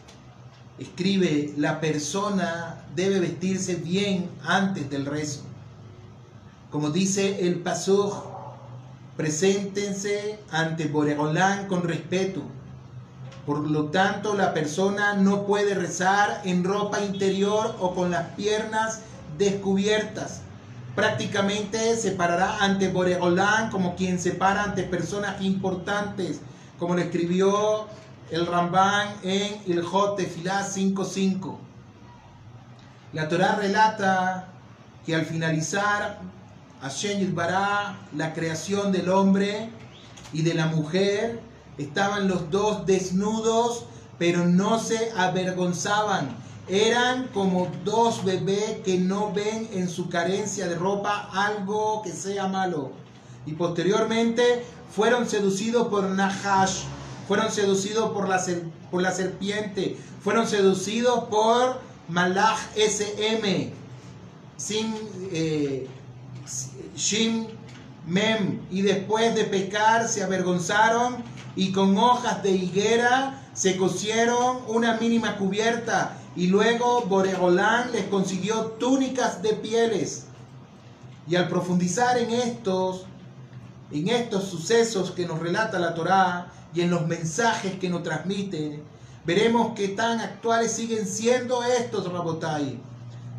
[0.80, 5.42] escribe, la persona debe vestirse bien antes del rezo.
[6.72, 8.24] Como dice el Pasuj,
[9.16, 12.42] preséntense ante Boregolán con respeto.
[13.46, 19.02] Por lo tanto, la persona no puede rezar en ropa interior o con las piernas
[19.38, 20.42] descubiertas
[20.96, 26.40] prácticamente se parará ante Boregolán como quien se para ante personas importantes,
[26.80, 27.88] como lo escribió
[28.32, 29.84] el Rambán en el
[30.18, 31.58] Tefilá 5.5.
[33.14, 34.48] La Torah relata
[35.06, 36.20] que al finalizar
[36.82, 39.70] Hashem Bará, la creación del hombre
[40.34, 41.40] y de la mujer,
[41.78, 43.86] estaban los dos desnudos,
[44.18, 50.76] pero no se avergonzaban eran como dos bebés que no ven en su carencia de
[50.76, 52.92] ropa algo que sea malo.
[53.46, 56.84] Y posteriormente fueron seducidos por Nahash,
[57.28, 58.44] fueron seducidos por la,
[58.90, 63.72] por la serpiente, fueron seducidos por Malach SM,
[64.58, 64.96] sin
[65.32, 65.88] eh,
[66.96, 67.48] Shim
[68.08, 71.18] Mem, y después de pecar se avergonzaron
[71.56, 78.76] y con hojas de higuera se cosieron una mínima cubierta y luego Boregolán les consiguió
[78.80, 80.26] túnicas de pieles.
[81.28, 83.06] Y al profundizar en estos,
[83.92, 88.84] en estos sucesos que nos relata la Torá y en los mensajes que nos transmiten,
[89.26, 92.80] veremos que tan actuales siguen siendo estos Rabotai.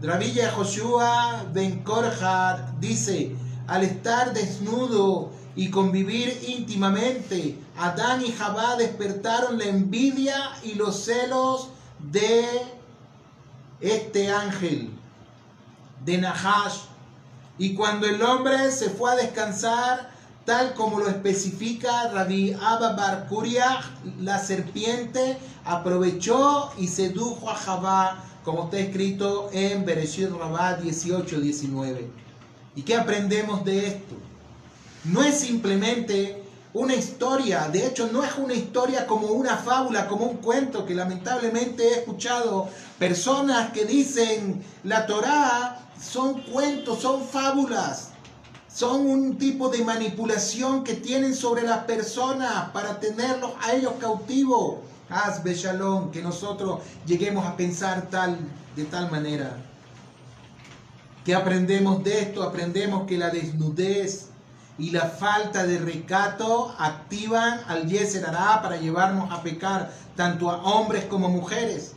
[0.00, 9.58] Dravilla Joshua Ben Korhad dice, al estar desnudo y convivir íntimamente, Adán y Jabá despertaron
[9.58, 12.44] la envidia y los celos de
[13.80, 14.90] este ángel
[16.04, 16.80] de Nahash.
[17.58, 20.10] Y cuando el hombre se fue a descansar,
[20.44, 23.28] tal como lo especifica Rabbi Abba Bar
[24.20, 32.06] la serpiente aprovechó y sedujo a Jabá, como está escrito en Bereshit Rabá 18-19.
[32.76, 34.14] ¿Y qué aprendemos de esto?
[35.04, 36.45] No es simplemente
[36.76, 40.94] una historia, de hecho no es una historia como una fábula, como un cuento, que
[40.94, 48.10] lamentablemente he escuchado personas que dicen la Torá son cuentos, son fábulas,
[48.68, 54.80] son un tipo de manipulación que tienen sobre las personas para tenerlos a ellos cautivos.
[55.08, 58.36] Haz Shalom, que nosotros lleguemos a pensar tal,
[58.74, 59.56] de tal manera.
[61.24, 62.42] ¿Qué aprendemos de esto?
[62.42, 64.28] Aprendemos que la desnudez
[64.78, 71.04] y la falta de recato activan al Yeser para llevarnos a pecar, tanto a hombres
[71.04, 71.92] como mujeres.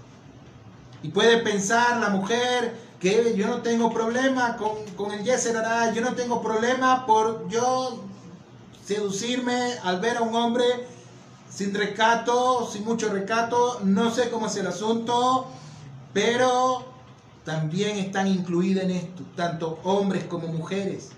[1.03, 5.55] Y puede pensar la mujer que yo no tengo problema con, con el Yeser
[5.93, 8.03] yo no tengo problema por yo
[8.85, 10.65] seducirme al ver a un hombre
[11.49, 15.47] sin recato, sin mucho recato, no sé cómo es el asunto,
[16.13, 16.85] pero
[17.43, 21.09] también están incluidas en esto, tanto hombres como mujeres.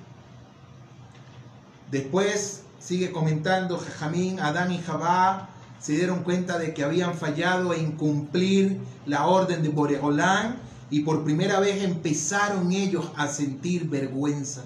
[1.92, 5.50] Después sigue comentando Jajamín, Adán y Jabá
[5.80, 10.58] se dieron cuenta de que habían fallado en cumplir la orden de Boregolán
[10.90, 14.64] y por primera vez empezaron ellos a sentir vergüenza.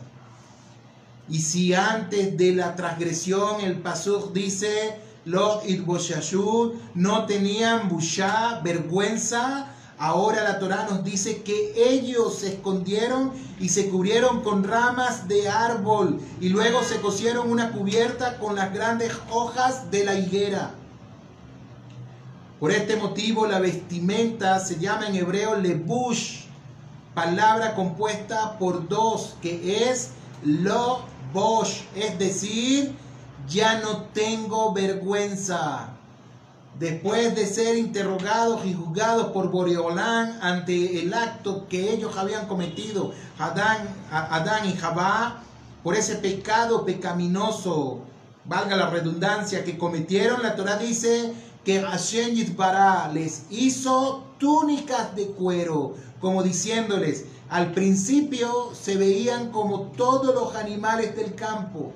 [1.29, 5.63] Y si antes de la transgresión el Pasuk dice, los
[6.93, 13.89] no tenían bushá, vergüenza, Ahora la Torah nos dice que ellos se escondieron y se
[13.89, 19.89] cubrieron con ramas de árbol y luego se cosieron una cubierta con las grandes hojas
[19.91, 20.71] de la higuera.
[22.59, 26.43] Por este motivo la vestimenta se llama en hebreo lebush,
[27.13, 30.11] palabra compuesta por dos, que es
[30.43, 32.93] lo bosh, es decir,
[33.47, 35.94] ya no tengo vergüenza
[36.79, 43.13] después de ser interrogados y juzgados por Boreolán ante el acto que ellos habían cometido,
[43.39, 45.41] Adán, Adán y Jabá,
[45.83, 47.99] por ese pecado pecaminoso,
[48.45, 52.35] valga la redundancia, que cometieron, la Torah dice que Hashem
[53.13, 61.15] les hizo túnicas de cuero, como diciéndoles, al principio se veían como todos los animales
[61.15, 61.93] del campo,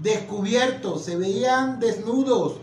[0.00, 2.54] descubiertos, se veían desnudos,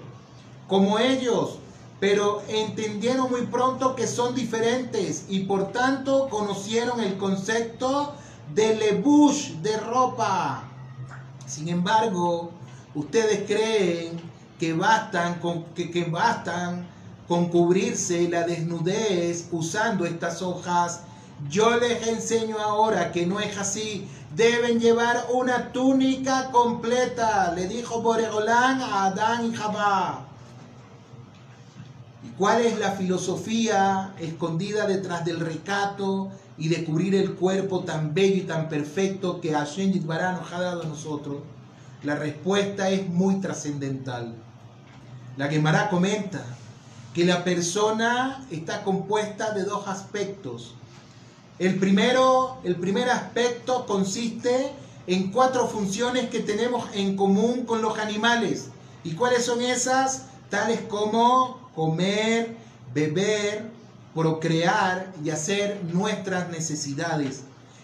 [0.69, 1.57] como ellos,
[1.99, 8.13] pero entendieron muy pronto que son diferentes y por tanto conocieron el concepto
[8.53, 10.63] de lebush, de ropa.
[11.45, 12.51] Sin embargo,
[12.95, 14.21] ustedes creen
[14.59, 16.87] que bastan con, que, que bastan
[17.27, 21.01] con cubrirse la desnudez usando estas hojas.
[21.49, 24.07] Yo les enseño ahora que no es así.
[24.35, 30.28] Deben llevar una túnica completa, le dijo Boregolán a Adán y Jabá.
[32.23, 38.13] ¿Y cuál es la filosofía escondida detrás del recato y de cubrir el cuerpo tan
[38.13, 41.37] bello y tan perfecto que Hashem Yitbará nos ha dado a nosotros?
[42.03, 44.35] La respuesta es muy trascendental.
[45.37, 46.43] La Gemara comenta
[47.13, 50.75] que la persona está compuesta de dos aspectos.
[51.57, 54.71] El primero, el primer aspecto consiste
[55.07, 58.69] en cuatro funciones que tenemos en común con los animales.
[59.03, 60.25] ¿Y cuáles son esas?
[60.49, 62.57] Tales como comer,
[62.93, 63.71] beber,
[64.13, 67.43] procrear y hacer nuestras necesidades.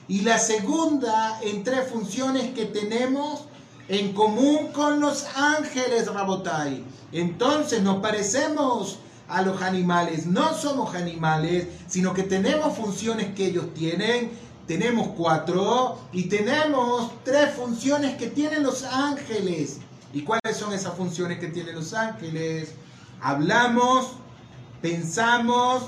[0.10, 3.46] Y la segunda en tres funciones que tenemos
[3.88, 6.84] en común con los ángeles, Rabotai.
[7.14, 10.26] Entonces nos parecemos a los animales.
[10.26, 14.30] No somos animales, sino que tenemos funciones que ellos tienen.
[14.68, 19.78] Tenemos cuatro y tenemos tres funciones que tienen los ángeles.
[20.14, 22.74] ¿Y cuáles son esas funciones que tienen los ángeles?
[23.22, 24.14] Hablamos,
[24.82, 25.84] pensamos,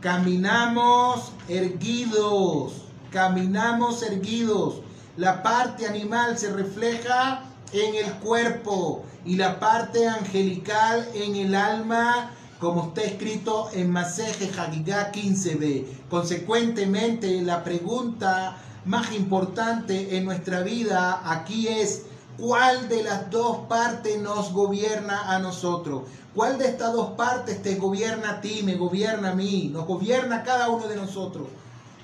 [0.00, 2.84] caminamos erguidos.
[3.10, 4.80] Caminamos erguidos.
[5.16, 7.42] La parte animal se refleja
[7.72, 14.50] en el cuerpo y la parte angelical en el alma, como está escrito en Maseje
[14.58, 15.86] Hagigá 15b.
[16.08, 22.06] Consecuentemente, la pregunta más importante en nuestra vida aquí es,
[22.38, 26.02] ¿cuál de las dos partes nos gobierna a nosotros?
[26.34, 30.36] ¿Cuál de estas dos partes te gobierna a ti, me gobierna a mí, nos gobierna
[30.36, 31.48] a cada uno de nosotros?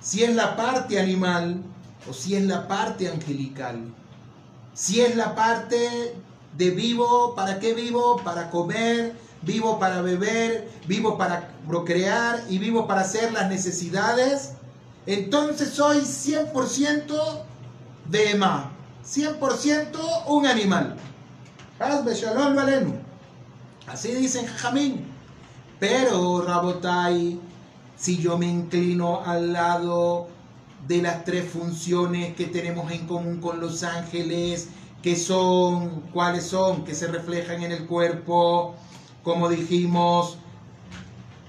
[0.01, 1.63] Si es la parte animal,
[2.09, 3.81] o si es la parte angelical.
[4.75, 6.15] Si es la parte
[6.57, 8.21] de vivo, ¿para qué vivo?
[8.23, 14.53] Para comer, vivo para beber, vivo para procrear y vivo para hacer las necesidades.
[15.07, 17.43] Entonces soy 100%
[18.09, 18.73] de Ema,
[19.09, 20.97] 100% un animal.
[23.87, 25.07] Así dicen Jamín.
[25.81, 27.41] Pero, Rabotai,
[27.97, 30.29] si yo me inclino al lado
[30.87, 34.69] de las tres funciones que tenemos en común con los ángeles,
[35.03, 38.75] que son, cuáles son, que se reflejan en el cuerpo,
[39.23, 40.39] como dijimos,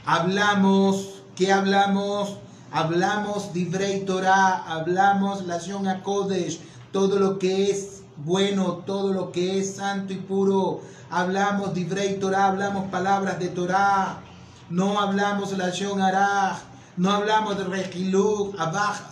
[0.06, 2.38] hablamos, ¿qué hablamos?
[2.72, 6.60] Hablamos Divrei Torah, hablamos la a Kodesh,
[6.92, 12.48] todo lo que es bueno, todo lo que es santo y puro, hablamos Divrei Torah,
[12.48, 14.22] hablamos palabras de Torah,
[14.70, 15.72] no hablamos la
[16.06, 16.60] Arach,
[16.98, 19.10] no hablamos de Regiluk, Abaj,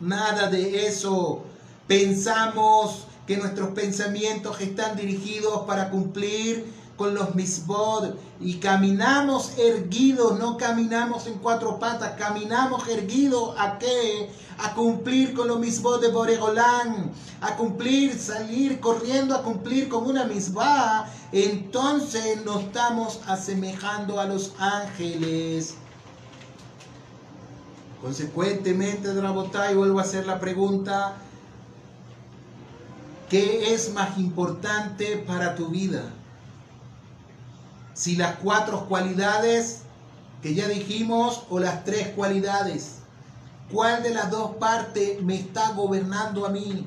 [0.00, 1.42] Nada de eso.
[1.88, 10.56] Pensamos que nuestros pensamientos están dirigidos para cumplir con los misbod y caminamos erguidos, no
[10.56, 14.28] caminamos en cuatro patas, caminamos erguidos a qué?
[14.58, 20.24] A cumplir con los misbod de Boregolán, a cumplir, salir corriendo a cumplir con una
[20.24, 25.76] misbah, entonces nos estamos asemejando a los ángeles.
[28.02, 31.14] Consecuentemente, Drabotay, vuelvo a hacer la pregunta,
[33.28, 36.12] ¿qué es más importante para tu vida?
[37.98, 39.80] Si las cuatro cualidades
[40.40, 42.98] que ya dijimos o las tres cualidades,
[43.72, 46.86] ¿cuál de las dos partes me está gobernando a mí?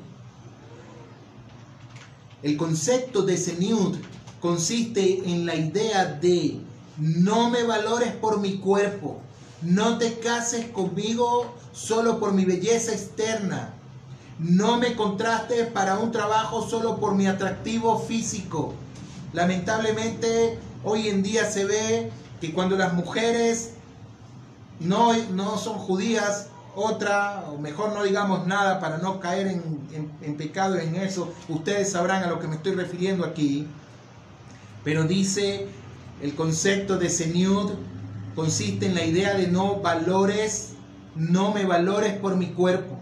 [2.42, 3.98] El concepto de Seniud
[4.40, 6.58] consiste en la idea de
[6.96, 9.20] no me valores por mi cuerpo,
[9.60, 13.74] no te cases conmigo solo por mi belleza externa.
[14.38, 18.72] No me contrastes para un trabajo solo por mi atractivo físico.
[19.34, 22.10] Lamentablemente, hoy en día se ve
[22.40, 23.74] que cuando las mujeres
[24.80, 30.36] no, no son judías, otra, o mejor no digamos nada para no caer en, en,
[30.36, 33.66] pecado en eso, ustedes sabrán a lo que me estoy refiriendo aquí,
[34.82, 35.68] pero dice
[36.22, 37.72] el concepto de Seniud
[38.34, 40.74] consiste en la idea de no valores,
[41.14, 42.98] no me valores por mi cuerpo.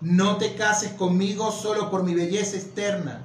[0.00, 3.22] No te cases conmigo solo por mi belleza externa,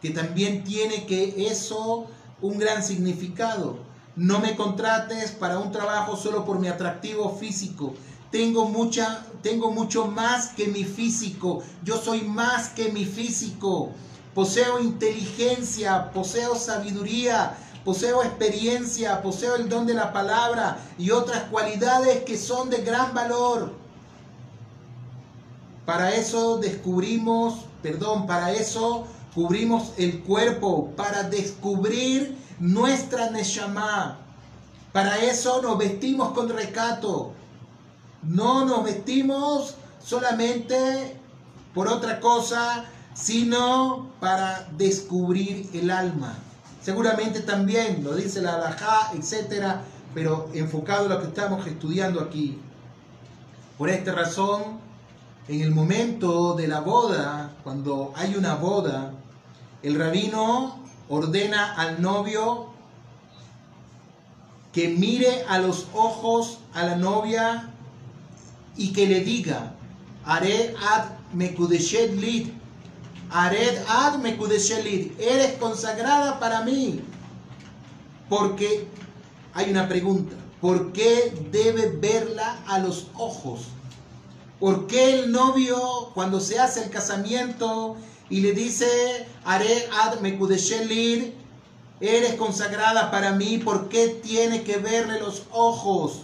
[0.00, 2.06] que también tiene que eso
[2.44, 3.78] un gran significado.
[4.16, 7.94] No me contrates para un trabajo solo por mi atractivo físico.
[8.30, 11.62] Tengo, mucha, tengo mucho más que mi físico.
[11.82, 13.92] Yo soy más que mi físico.
[14.34, 22.24] Poseo inteligencia, poseo sabiduría, poseo experiencia, poseo el don de la palabra y otras cualidades
[22.24, 23.72] que son de gran valor.
[25.86, 34.18] Para eso descubrimos, perdón, para eso cubrimos el cuerpo, para descubrir nuestra Neshama.
[34.92, 37.32] Para eso nos vestimos con recato.
[38.22, 41.18] No nos vestimos solamente
[41.74, 46.38] por otra cosa, sino para descubrir el alma.
[46.80, 49.82] Seguramente también lo dice la alajá, etcétera,
[50.14, 52.60] pero enfocado en lo que estamos estudiando aquí.
[53.76, 54.78] Por esta razón,
[55.48, 59.12] en el momento de la boda, cuando hay una boda,
[59.84, 60.78] el rabino
[61.10, 62.70] ordena al novio
[64.72, 67.70] que mire a los ojos a la novia
[68.76, 69.74] y que le diga,
[70.24, 72.48] Ared ad mekudeshet lid,
[73.30, 77.00] Ared ad mekudeshet lid, eres consagrada para mí.
[78.28, 78.88] Porque
[79.52, 83.66] hay una pregunta, ¿por qué debe verla a los ojos?
[84.58, 87.96] ¿Por qué el novio cuando se hace el casamiento
[88.30, 88.86] y le dice,
[89.44, 91.34] Are ad mekudeshelir,
[92.00, 96.22] eres consagrada para mí, ¿por qué tiene que verle los ojos?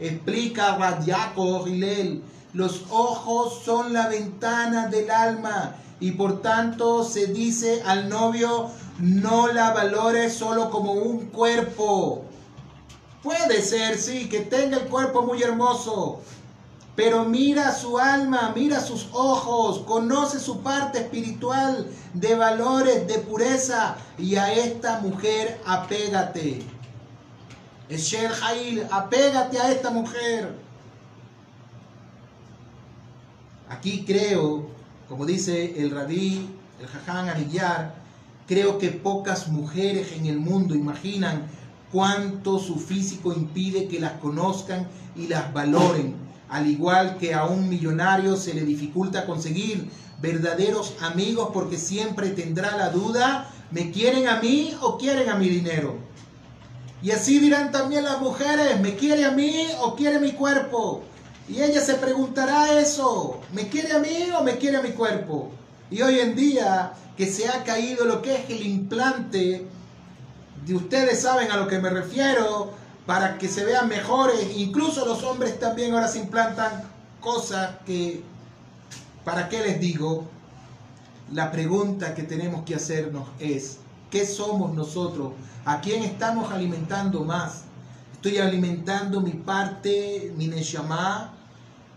[0.00, 2.22] Explica Radiaco Gilel,
[2.52, 9.48] los ojos son la ventana del alma y por tanto se dice al novio, no
[9.48, 12.24] la valores solo como un cuerpo.
[13.22, 16.20] Puede ser, sí, que tenga el cuerpo muy hermoso,
[16.94, 23.96] pero mira su alma, mira sus ojos, conoce su parte espiritual de valores, de pureza,
[24.18, 26.62] y a esta mujer apégate.
[27.88, 30.54] Esher Jail, apégate a esta mujer.
[33.70, 34.68] Aquí creo,
[35.08, 36.46] como dice el rabí,
[36.78, 37.94] el Jaján Aniyar,
[38.46, 41.46] creo que pocas mujeres en el mundo imaginan
[41.90, 47.66] cuánto su físico impide que las conozcan y las valoren al igual que a un
[47.70, 49.88] millonario se le dificulta conseguir
[50.20, 55.48] verdaderos amigos porque siempre tendrá la duda, ¿me quieren a mí o quieren a mi
[55.48, 55.96] dinero?
[57.02, 61.02] Y así dirán también las mujeres, ¿me quiere a mí o quiere mi cuerpo?
[61.48, 65.50] Y ella se preguntará eso, ¿me quiere a mí o me quiere a mi cuerpo?
[65.90, 69.66] Y hoy en día que se ha caído lo que es el implante,
[70.66, 74.56] de ustedes saben a lo que me refiero, para que se vean mejores.
[74.56, 76.84] Incluso los hombres también ahora se implantan
[77.20, 78.22] cosas que,
[79.24, 80.26] ¿para qué les digo?
[81.32, 83.78] La pregunta que tenemos que hacernos es,
[84.10, 85.32] ¿qué somos nosotros?
[85.64, 87.62] ¿A quién estamos alimentando más?
[88.12, 91.34] ¿Estoy alimentando mi parte, mi neshama,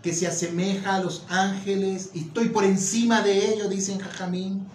[0.02, 4.66] que se asemeja a los ángeles y estoy por encima de ellos, dicen Jajamín?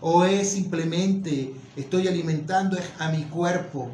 [0.00, 3.90] ¿O es simplemente estoy alimentando a mi cuerpo,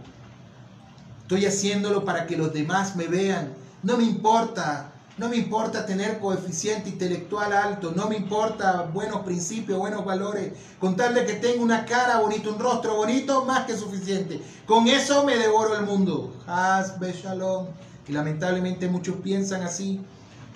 [1.30, 3.54] Estoy haciéndolo para que los demás me vean.
[3.84, 9.78] No me importa, no me importa tener coeficiente intelectual alto, no me importa buenos principios,
[9.78, 10.54] buenos valores.
[10.80, 14.42] Con tal de que tenga una cara bonita, un rostro bonito, más que suficiente.
[14.66, 16.34] Con eso me devoro el mundo.
[16.48, 17.66] Hasbe shalom.
[18.08, 20.00] Y lamentablemente muchos piensan así.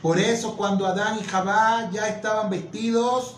[0.03, 3.37] Por eso cuando Adán y Jabá ya estaban vestidos,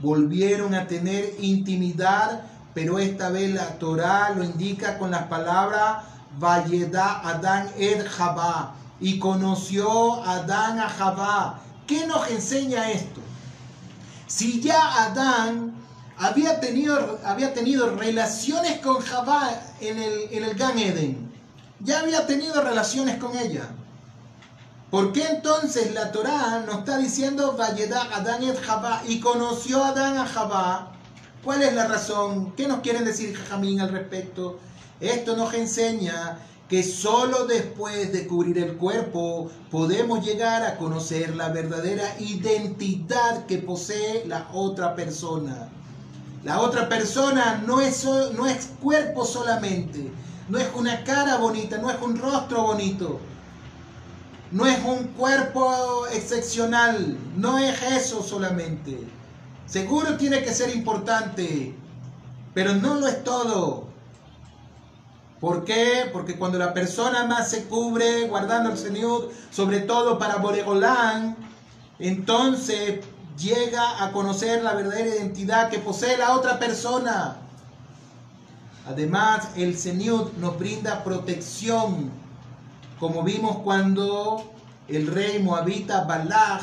[0.00, 7.20] volvieron a tener intimidad, pero esta vez la Torah lo indica con las palabras Valleda
[7.24, 11.60] Adán Ed Jabá y conoció Adán a Jabá.
[11.86, 13.20] ¿Qué nos enseña esto?
[14.26, 15.74] Si ya Adán
[16.16, 21.32] había tenido, había tenido relaciones con Jabá en el, en el Gan Eden,
[21.80, 23.68] ya había tenido relaciones con ella.
[24.90, 30.16] ¿Por qué entonces la Torá nos está diciendo Valleda Adán Ed Jabá y conoció Adán
[30.16, 30.92] a Jabá?
[31.42, 32.52] ¿Cuál es la razón?
[32.56, 34.60] ¿Qué nos quieren decir Jajamín al respecto?
[35.00, 36.38] Esto nos enseña
[36.68, 43.58] que solo después de cubrir el cuerpo podemos llegar a conocer la verdadera identidad que
[43.58, 45.68] posee la otra persona.
[46.42, 50.10] La otra persona no es, no es cuerpo solamente,
[50.48, 53.18] no es una cara bonita, no es un rostro bonito,
[54.52, 58.98] no es un cuerpo excepcional, no es eso solamente.
[59.66, 61.74] Seguro tiene que ser importante,
[62.52, 63.93] pero no lo es todo.
[65.44, 66.08] ¿Por qué?
[66.10, 71.36] Porque cuando la persona más se cubre guardando el Señor, sobre todo para Boregolán,
[71.98, 73.04] entonces
[73.36, 77.36] llega a conocer la verdadera identidad que posee la otra persona.
[78.88, 82.10] Además, el Señor nos brinda protección,
[82.98, 84.50] como vimos cuando
[84.88, 86.62] el rey moabita Balaj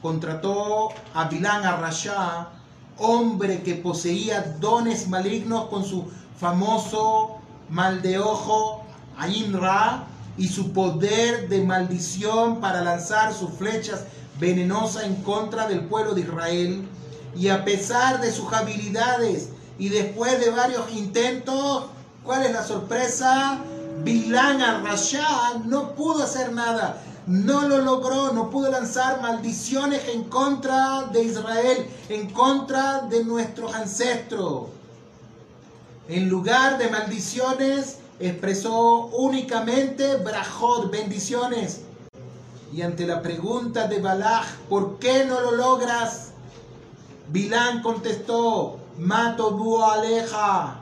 [0.00, 2.50] contrató a Bilán Arrashá,
[2.96, 6.08] hombre que poseía dones malignos con su
[6.38, 7.39] famoso
[7.70, 8.84] mal de ojo,
[9.16, 10.06] Ayin Ra,
[10.36, 14.04] y su poder de maldición para lanzar sus flechas
[14.38, 16.88] venenosas en contra del pueblo de Israel.
[17.36, 21.84] Y a pesar de sus habilidades y después de varios intentos,
[22.24, 23.58] ¿cuál es la sorpresa?
[24.02, 31.02] Bilán al-Rasha no pudo hacer nada, no lo logró, no pudo lanzar maldiciones en contra
[31.12, 34.79] de Israel, en contra de nuestros ancestros.
[36.10, 41.82] En lugar de maldiciones, expresó únicamente brajot, bendiciones.
[42.72, 46.32] Y ante la pregunta de Balaj, ¿por qué no lo logras?
[47.28, 50.80] Bilán contestó, Mato bu aleja,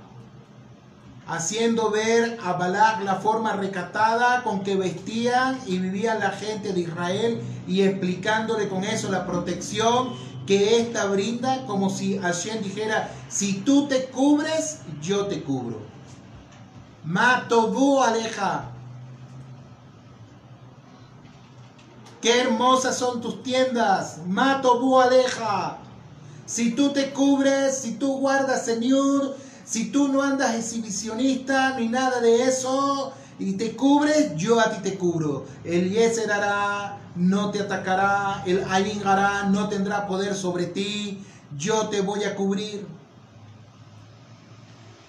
[1.27, 6.81] haciendo ver a Balak la forma recatada con que vestían y vivían la gente de
[6.81, 10.15] Israel y explicándole con eso la protección
[10.49, 15.83] que ésta brinda, como si Hashem dijera, si tú te cubres, yo te cubro.
[17.05, 18.71] Matobu aleja.
[22.23, 24.21] Qué hermosas son tus tiendas.
[24.27, 25.81] Matobu aleja.
[26.47, 29.37] Si tú te cubres, si tú guardas, Señor,
[29.67, 34.81] si tú no andas exhibicionista ni nada de eso y te cubres, yo a ti
[34.81, 35.45] te cubro.
[35.63, 38.43] El Yeser hará, no te atacará.
[38.47, 41.23] El Ayin hará, no tendrá poder sobre ti.
[41.57, 42.87] Yo te voy a cubrir.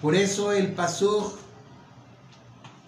[0.02, 1.38] Por eso el Pasuk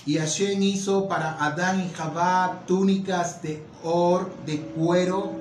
[0.05, 5.33] y Hashem hizo para Adán y Jabá túnicas de or, de cuero.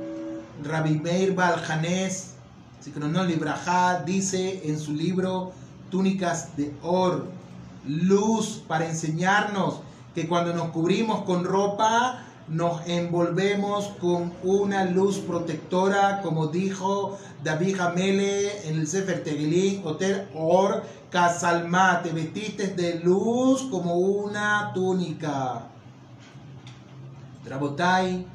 [0.63, 2.32] Rabbi Meir Baljanés
[2.95, 5.51] no Libraja dice en su libro
[5.89, 7.27] Túnicas de Or,
[7.86, 9.82] luz para enseñarnos
[10.15, 17.80] que cuando nos cubrimos con ropa, nos envolvemos con una luz protectora, como dijo David
[17.80, 25.68] Hamele en el Sefer Tegilin, Oter Or, Casalma, te vestiste de luz como una túnica.
[27.43, 28.26] Drabotai,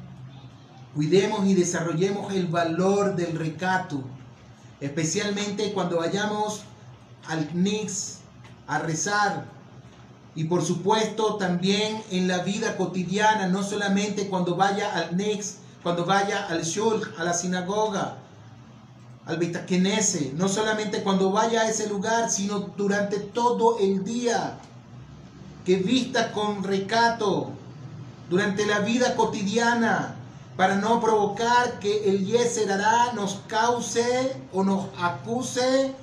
[0.93, 4.03] cuidemos y desarrollemos el valor del recato
[4.79, 6.63] especialmente cuando vayamos
[7.27, 8.19] al Nix
[8.67, 9.56] a rezar.
[10.37, 16.05] Y por supuesto también en la vida cotidiana, no solamente cuando vaya al Nix, cuando
[16.05, 18.17] vaya al Shul, a la sinagoga,
[19.25, 24.59] al Bitakenese, no solamente cuando vaya a ese lugar, sino durante todo el día.
[25.65, 27.49] Que vista con recato
[28.29, 30.17] durante la vida cotidiana,
[30.55, 32.69] para no provocar que el Yeser
[33.15, 35.95] nos cause o nos acuse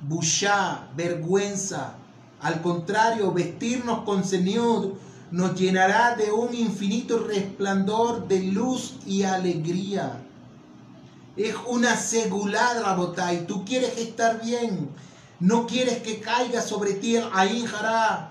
[0.00, 1.94] bushá, vergüenza.
[2.40, 4.94] Al contrario, vestirnos con Señor
[5.30, 10.22] nos llenará de un infinito resplandor de luz y alegría.
[11.36, 13.46] Es una segulada, Rabotay.
[13.46, 14.90] Tú quieres estar bien.
[15.40, 18.30] No quieres que caiga sobre ti el Ayin Hará.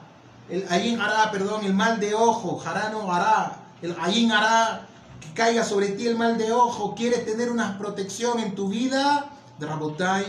[0.50, 2.62] El Ayin Hará, perdón, el mal de ojo.
[2.66, 4.88] Hará no hará el Ayin hará
[5.20, 9.30] que caiga sobre ti el mal de ojo, quieres tener una protección en tu vida,
[9.60, 10.26] Drabotai,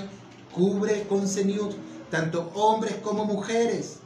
[0.52, 1.70] cubre con Señor,
[2.11, 3.98] tanto hombres como mujeres.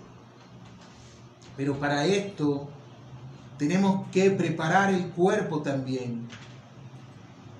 [1.56, 2.68] Pero para esto
[3.58, 6.28] tenemos que preparar el cuerpo también.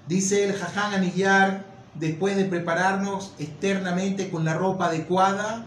[0.08, 5.66] Dice el Jaján Anillar, después de prepararnos externamente con la ropa adecuada,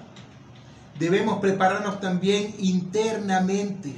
[1.00, 3.94] debemos prepararnos también internamente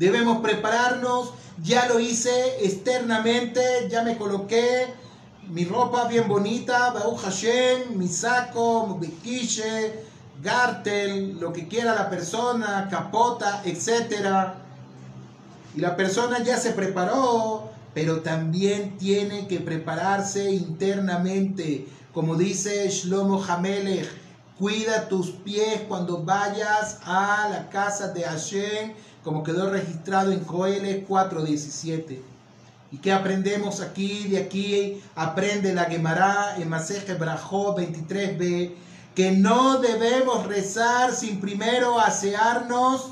[0.00, 3.60] Debemos prepararnos, ya lo hice externamente,
[3.90, 4.86] ya me coloqué
[5.52, 10.04] mi ropa bien bonita, Baú Hashem, mi saco, biquiche,
[10.42, 14.54] gartel, lo que quiera la persona, capota, etc.
[15.74, 21.86] Y la persona ya se preparó, pero también tiene que prepararse internamente.
[22.14, 24.08] Como dice Shlomo Hamelech,
[24.58, 28.92] cuida tus pies cuando vayas a la casa de Hashem
[29.24, 32.20] como quedó registrado en Coeles 4.17.
[32.92, 34.26] ¿Y qué aprendemos aquí?
[34.28, 38.72] De aquí aprende la Gemara en Maseje Brajó 23b,
[39.14, 43.10] que no debemos rezar sin primero asearnos.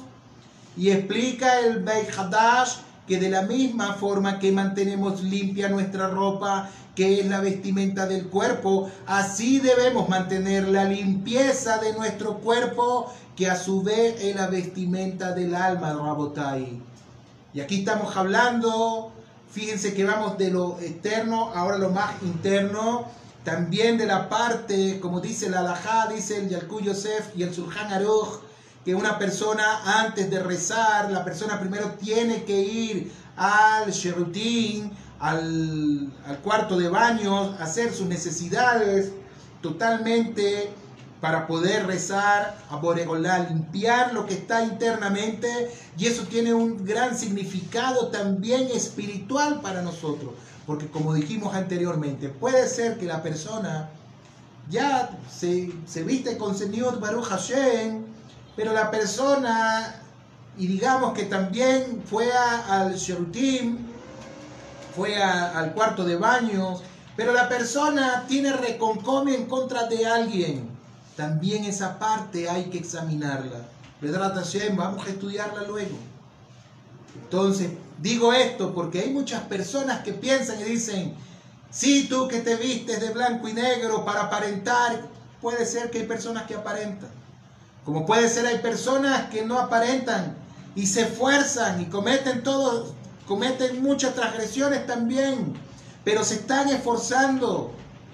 [0.77, 6.69] Y explica el Beit Hadash que de la misma forma que mantenemos limpia nuestra ropa,
[6.95, 13.49] que es la vestimenta del cuerpo, así debemos mantener la limpieza de nuestro cuerpo que
[13.49, 16.83] a su vez es la vestimenta del alma, Rabotai.
[17.55, 19.13] Y aquí estamos hablando,
[19.51, 23.07] fíjense que vamos de lo externo, ahora lo más interno,
[23.45, 27.93] también de la parte, como dice la Alajá, dice el Yalku Yosef y el Surjan
[27.93, 28.41] Aruch,
[28.85, 36.13] que una persona antes de rezar, la persona primero tiene que ir al Sherutín, al,
[36.27, 39.13] al cuarto de baño, hacer sus necesidades
[39.63, 40.71] totalmente
[41.21, 47.17] para poder rezar a Boregolá, limpiar lo que está internamente y eso tiene un gran
[47.17, 50.31] significado también espiritual para nosotros,
[50.67, 53.91] porque como dijimos anteriormente, puede ser que la persona
[54.71, 58.05] ya se, se viste con Señor Baruch Hashem,
[58.55, 60.01] pero la persona,
[60.57, 63.79] y digamos que también fue al Sherutim,
[64.95, 66.83] fue al cuarto de baños,
[67.17, 70.78] pero la persona tiene reconcome en contra de alguien
[71.19, 73.67] también esa parte hay que examinarla.
[74.77, 75.97] Vamos a estudiarla luego.
[77.25, 81.17] Entonces, digo esto porque hay muchas personas que piensan y dicen,
[81.73, 85.09] sí, tú que te vistes de blanco y negro para aparentar,
[85.43, 87.11] puede ser que hay personas que aparentan.
[87.85, 90.37] Como puede ser hay personas que no aparentan
[90.77, 92.95] y se esfuerzan y cometen todo,
[93.27, 95.55] cometen muchas transgresiones también,
[96.05, 97.73] pero se están esforzando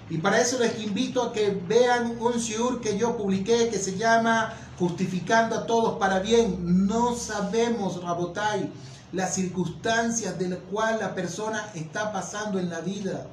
[0.09, 3.97] y para eso les invito a que vean un shiur que yo publiqué que se
[3.97, 6.85] llama Justificando a todos para bien.
[6.85, 8.71] No sabemos, Rabotai,
[9.13, 13.27] las circunstancias de las cuales la persona está pasando en la vida.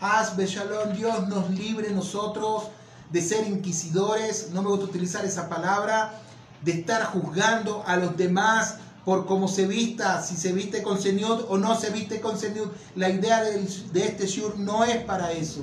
[0.00, 2.64] Haz Shalom, Dios nos libre nosotros
[3.10, 6.14] de ser inquisidores, no me gusta utilizar esa palabra,
[6.62, 11.46] de estar juzgando a los demás por cómo se vista, si se viste con Señor
[11.48, 12.72] o no se viste con Señor.
[12.94, 15.60] La idea de, este shur no es para eso.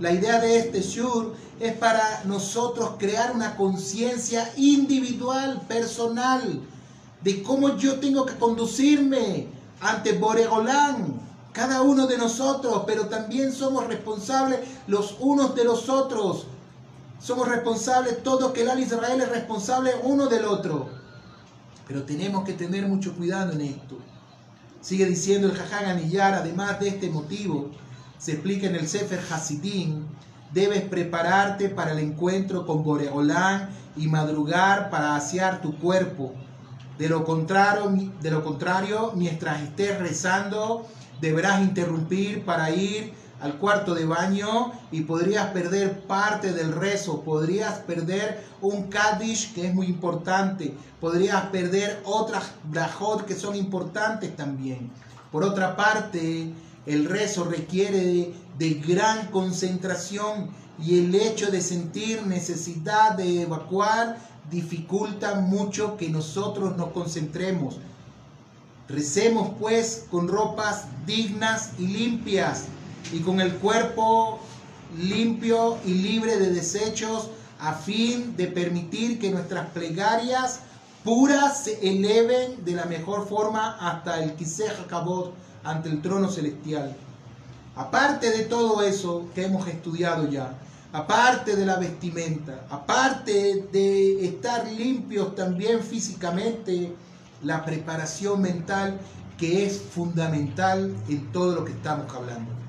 [0.00, 6.60] La idea de este shur es para nosotros crear una conciencia individual, personal,
[7.22, 9.46] de cómo yo tengo que conducirme
[9.80, 11.20] ante Boregolán,
[11.52, 16.46] cada uno de nosotros, pero también somos responsables los unos de los otros.
[17.20, 21.01] Somos responsables todos, que el Israel es responsable uno del otro.
[21.92, 23.98] Pero tenemos que tener mucho cuidado en esto.
[24.80, 26.00] Sigue diciendo el Jaján
[26.32, 27.70] además de este motivo,
[28.16, 30.06] se explica en el Sefer Hasidim,
[30.54, 36.32] debes prepararte para el encuentro con Boreolán y madrugar para asear tu cuerpo.
[36.96, 40.86] De lo contrario, de lo contrario mientras estés rezando,
[41.20, 43.12] deberás interrumpir para ir
[43.42, 49.66] al cuarto de baño y podrías perder parte del rezo, podrías perder un Kaddish que
[49.66, 54.90] es muy importante, podrías perder otras brajot que son importantes también.
[55.32, 56.52] Por otra parte,
[56.86, 64.18] el rezo requiere de, gran concentración y el hecho de sentir necesidad de evacuar
[64.50, 67.78] dificulta mucho que nosotros nos concentremos.
[68.88, 72.66] Recemos pues con ropas dignas y limpias
[73.12, 74.40] y con el cuerpo
[74.98, 80.60] limpio y libre de desechos a fin de permitir que nuestras plegarias
[81.04, 85.34] puras se eleven de la mejor forma hasta el Kisej Kabot,
[85.64, 86.96] ante el trono celestial.
[87.76, 90.58] Aparte de todo eso que hemos estudiado ya,
[90.92, 96.94] aparte de la vestimenta, aparte de estar limpios también físicamente,
[97.42, 99.00] la preparación mental
[99.38, 102.61] que es fundamental en todo lo que estamos hablando.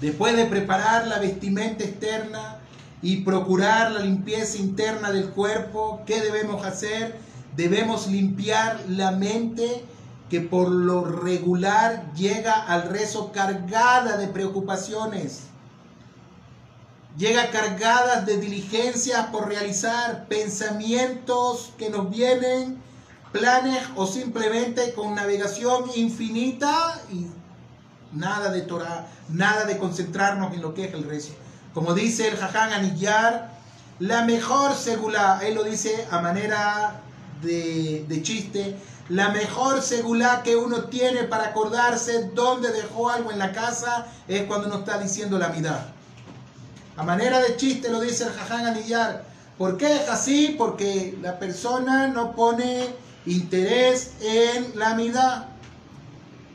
[0.00, 2.58] Después de preparar la vestimenta externa
[3.00, 7.18] y procurar la limpieza interna del cuerpo, ¿qué debemos hacer?
[7.56, 9.84] Debemos limpiar la mente
[10.28, 15.42] que por lo regular llega al rezo cargada de preocupaciones,
[17.16, 22.78] llega cargada de diligencias por realizar, pensamientos que nos vienen,
[23.32, 27.26] planes o simplemente con navegación infinita y
[28.14, 31.32] nada de Torah, nada de concentrarnos en lo que es el rezo.
[31.72, 33.52] Como dice el Jaján Anillar,
[33.98, 37.00] la mejor segula, él lo dice a manera
[37.42, 38.76] de, de chiste,
[39.08, 44.44] la mejor segula que uno tiene para acordarse dónde dejó algo en la casa es
[44.44, 45.80] cuando uno está diciendo la mitad.
[46.96, 49.24] A manera de chiste lo dice el Jaján Anillar.
[49.58, 50.54] ¿Por qué es así?
[50.56, 52.88] Porque la persona no pone
[53.26, 55.44] interés en la mitad.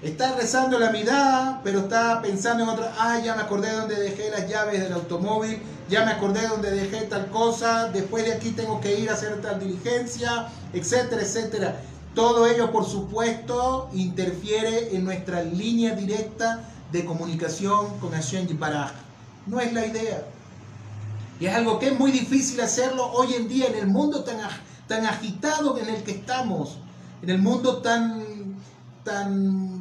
[0.02, 2.94] Está rezando la mitad, pero está pensando en otra.
[2.98, 5.62] Ah, ya me acordé de dónde dejé las llaves del automóvil.
[5.90, 7.90] Ya me acordé de dónde dejé tal cosa.
[7.90, 11.82] Después de aquí tengo que ir a hacer tal diligencia, etcétera, etcétera.
[12.16, 16.62] Todo ello, por supuesto, interfiere en nuestra línea directa
[16.94, 18.94] de comunicación con Hashem Baraj.
[19.48, 20.24] No es la idea.
[21.42, 24.38] Y es algo que es muy difícil hacerlo hoy en día en el mundo tan,
[24.88, 26.78] tan agitado en el que estamos,
[27.22, 28.24] en el mundo tan,
[29.04, 29.79] tan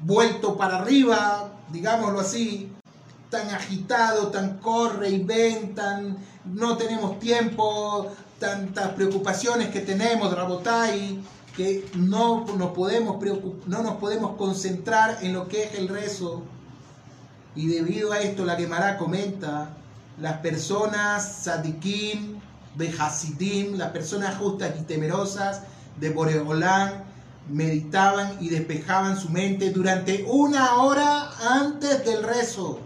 [0.00, 2.72] vuelto para arriba, digámoslo así,
[3.30, 11.20] tan agitado, tan corre y ven, tan no tenemos tiempo, tantas preocupaciones que tenemos, Rabotai,
[11.56, 13.22] que no nos podemos
[13.66, 16.42] no nos podemos concentrar en lo que es el rezo.
[17.54, 19.76] Y debido a esto la Gemara comenta,
[20.20, 22.38] las personas sadikim,
[22.76, 25.62] behasidim, las personas justas y temerosas
[25.98, 27.07] de Boreolán,
[27.48, 32.80] meditaban y despejaban su mente durante una hora antes del rezo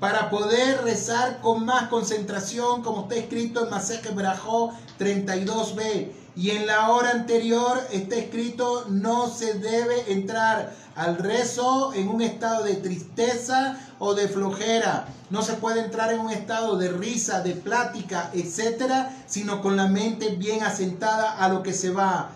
[0.00, 6.12] para poder rezar con más concentración, como está escrito en Maseje Brajó 32b.
[6.36, 12.22] Y en la hora anterior está escrito, no se debe entrar al rezo en un
[12.22, 15.08] estado de tristeza o de flojera.
[15.30, 19.88] No se puede entrar en un estado de risa, de plática, etcétera, sino con la
[19.88, 22.30] mente bien asentada a lo que se va.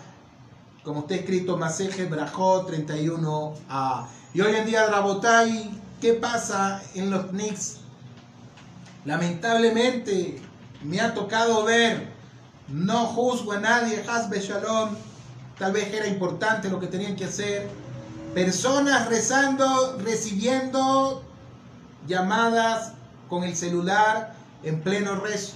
[0.83, 4.07] Como está escrito Maseje Brajó 31a.
[4.33, 7.77] Y hoy en día Rabotai ¿Qué pasa en los Knicks?
[9.05, 10.41] Lamentablemente
[10.83, 12.09] me ha tocado ver,
[12.67, 14.97] no juzgo a nadie, Hasbe Shalom,
[15.57, 17.69] tal vez era importante lo que tenían que hacer,
[18.33, 21.23] personas rezando, recibiendo
[22.05, 22.91] llamadas
[23.29, 25.53] con el celular en pleno rezo.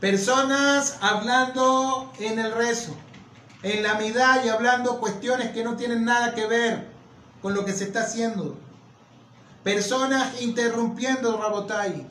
[0.00, 2.94] Personas hablando en el rezo,
[3.62, 6.88] en la mitad y hablando cuestiones que no tienen nada que ver
[7.42, 8.56] con lo que se está haciendo.
[9.62, 12.06] Personas interrumpiendo Rabotai.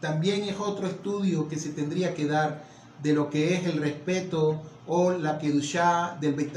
[0.00, 2.64] También es otro estudio que se tendría que dar
[3.02, 6.54] de lo que es el respeto o la Kedushá del Beit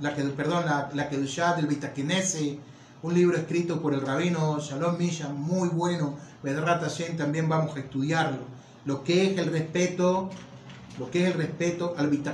[0.00, 1.68] la Kedushá del
[3.02, 6.82] un libro escrito por el rabino Shalom Misha, muy bueno, Bedrat
[7.16, 8.40] también vamos a estudiarlo.
[8.84, 10.28] Lo que es el respeto,
[10.98, 12.26] lo que es el respeto al Beit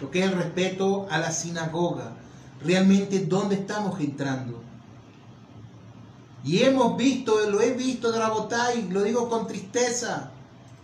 [0.00, 2.12] lo que es el respeto a la sinagoga,
[2.64, 4.62] realmente dónde estamos entrando.
[6.42, 10.30] Y hemos visto, lo he visto Drabotay, lo digo con tristeza,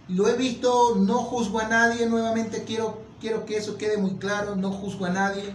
[0.09, 4.55] lo he visto, no juzgo a nadie, nuevamente quiero, quiero que eso quede muy claro,
[4.55, 5.55] no juzgo a nadie.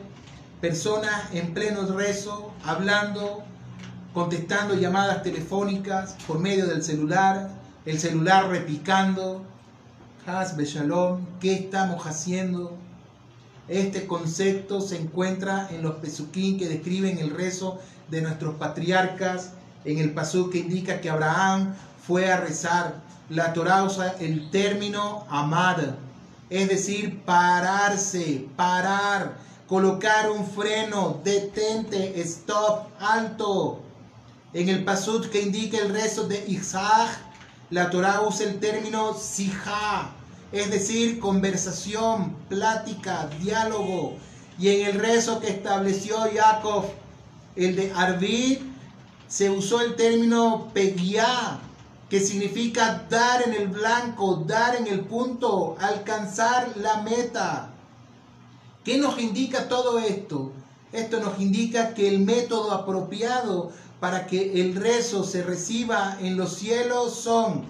[0.59, 3.43] Personas en pleno rezo, hablando,
[4.13, 7.49] contestando llamadas telefónicas por medio del celular,
[7.85, 9.43] el celular repicando.
[10.27, 12.77] Has Shalom, ¿qué estamos haciendo?
[13.67, 19.51] Este concepto se encuentra en los pesuquín que describen el rezo de nuestros patriarcas,
[19.85, 21.73] en el pasuk que indica que Abraham
[22.05, 23.01] fue a rezar.
[23.29, 25.77] La Torah usa el término amad,
[26.49, 29.37] es decir, pararse, parar,
[29.67, 33.81] colocar un freno, detente, stop, alto.
[34.53, 37.09] En el pasuk que indica el rezo de Isaac,
[37.69, 40.13] la Torah usa el término sijá,
[40.51, 44.15] es decir, conversación, plática, diálogo.
[44.59, 46.85] Y en el rezo que estableció Jacob,
[47.55, 48.59] el de Arvid,
[49.27, 51.59] se usó el término peguiá,
[52.09, 57.69] que significa dar en el blanco, dar en el punto, alcanzar la meta.
[58.83, 60.51] ¿Qué nos indica todo esto?
[60.91, 63.71] Esto nos indica que el método apropiado
[64.01, 67.63] para que el rezo se reciba en los cielos son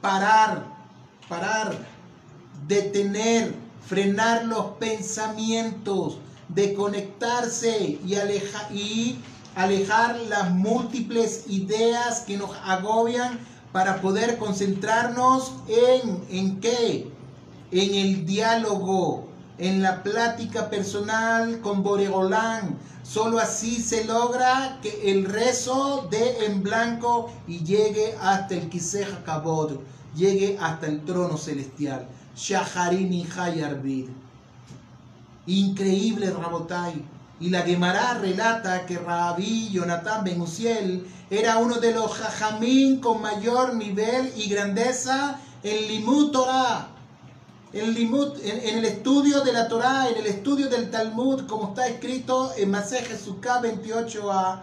[0.00, 0.64] parar,
[1.28, 1.76] parar,
[2.66, 3.54] detener,
[3.86, 9.18] frenar los pensamientos, de conectarse y,
[9.54, 13.38] alejar las múltiples ideas que nos agobian
[13.72, 17.10] para poder concentrarnos en, ¿en qué?
[17.70, 19.26] En el diálogo,
[19.58, 22.78] en la plática personal con Boregolán.
[23.02, 29.24] Solo así se logra que el rezo dé en blanco y llegue hasta el Kiseja
[29.24, 29.78] Kabod,
[30.14, 32.08] llegue hasta el trono celestial.
[32.36, 34.08] Shaharini Hayarbid.
[35.46, 37.02] Increíble Rabotai.
[37.40, 43.20] Y la Gemara relata que Rabí Jonathan Ben Uziel era uno de los jajamín con
[43.20, 46.88] mayor nivel y grandeza en Limut Torah.
[47.72, 52.70] En, el estudio de la Torah, en el estudio del Talmud, como está escrito en
[52.70, 54.60] Maseje Sukkah 28a,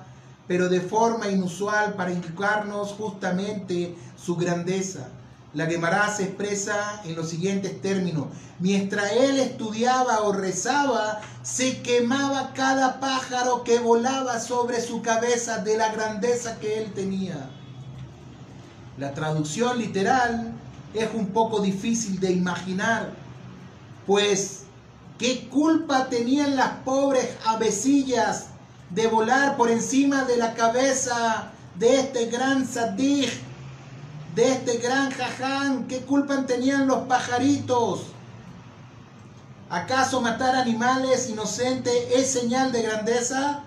[0.48, 5.10] pero de forma inusual para indicarnos justamente su grandeza.
[5.54, 8.26] La Gemara se expresa en los siguientes términos.
[8.60, 15.78] Mientras él estudiaba o rezaba, se quemaba cada pájaro que volaba sobre su cabeza de
[15.78, 17.50] la grandeza que él tenía.
[18.98, 20.54] La traducción literal
[20.96, 23.12] es un poco difícil de imaginar,
[24.08, 24.64] pues
[25.20, 28.48] ¿qué culpa tenían las pobres avecillas
[28.90, 33.30] de volar por encima de la cabeza de este gran sadik
[34.36, 35.88] de este gran jaján?
[35.88, 38.08] ¿Qué culpa tenían los pajaritos?
[39.70, 43.64] ¿Acaso matar animales inocentes es señal de grandeza?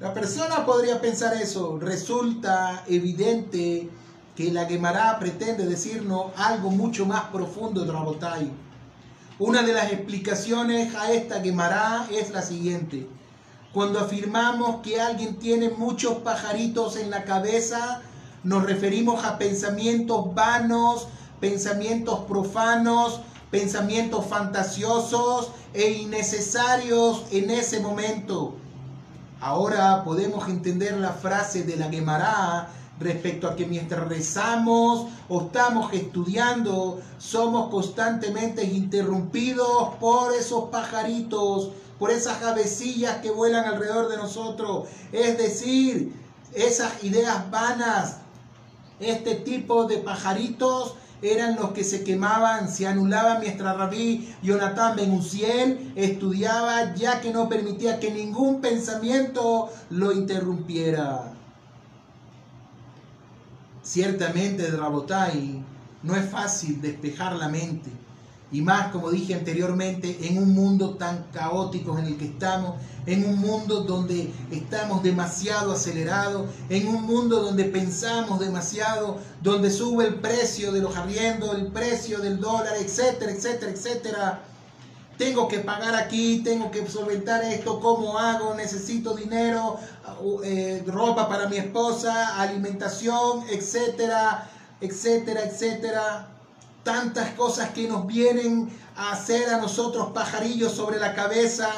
[0.00, 1.78] La persona podría pensar eso.
[1.78, 3.88] Resulta evidente
[4.36, 8.50] que la Gemara pretende decirnos algo mucho más profundo de Rabotai.
[9.38, 13.06] Una de las explicaciones a esta Gemara es la siguiente.
[13.72, 18.02] Cuando afirmamos que alguien tiene muchos pajaritos en la cabeza,
[18.44, 21.08] nos referimos a pensamientos vanos,
[21.40, 23.20] pensamientos profanos,
[23.50, 28.54] pensamientos fantasiosos e innecesarios en ese momento.
[29.40, 32.68] Ahora podemos entender la frase de la Gemara
[33.00, 42.10] respecto a que mientras rezamos o estamos estudiando, somos constantemente interrumpidos por esos pajaritos, por
[42.10, 44.88] esas avecillas que vuelan alrededor de nosotros.
[45.12, 46.14] Es decir,
[46.54, 48.18] esas ideas vanas,
[49.00, 55.12] este tipo de pajaritos eran los que se quemaban, se anulaban mientras Rabí Jonathan Ben
[55.12, 61.32] Uziel estudiaba, ya que no permitía que ningún pensamiento lo interrumpiera.
[63.82, 65.62] Ciertamente, Rabotai,
[66.02, 68.03] no es fácil despejar la mente
[68.52, 72.76] y más, como dije anteriormente, en un mundo tan caótico en el que estamos,
[73.06, 80.06] en un mundo donde estamos demasiado acelerados, en un mundo donde pensamos demasiado, donde sube
[80.06, 84.40] el precio de los arriendos, el precio del dólar, etcétera, etcétera, etcétera.
[85.18, 88.54] Tengo que pagar aquí, tengo que solventar esto, ¿cómo hago?
[88.54, 89.78] Necesito dinero,
[90.44, 94.48] eh, ropa para mi esposa, alimentación, etcétera,
[94.80, 96.33] etcétera, etcétera
[96.84, 101.68] tantas cosas que nos vienen a hacer a nosotros pajarillos sobre la cabeza.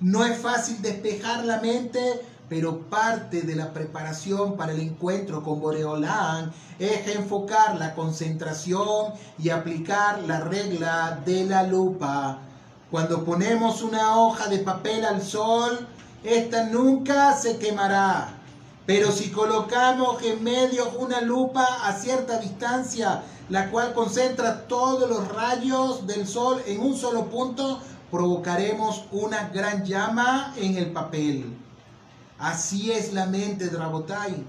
[0.00, 5.60] No es fácil despejar la mente, pero parte de la preparación para el encuentro con
[5.60, 12.38] Boreolán es enfocar la concentración y aplicar la regla de la lupa.
[12.90, 15.86] Cuando ponemos una hoja de papel al sol,
[16.22, 18.28] esta nunca se quemará.
[18.86, 25.28] Pero si colocamos en medio una lupa a cierta distancia, la cual concentra todos los
[25.28, 27.80] rayos del sol en un solo punto,
[28.10, 31.56] provocaremos una gran llama en el papel.
[32.38, 34.44] Así es la mente de Rabotai.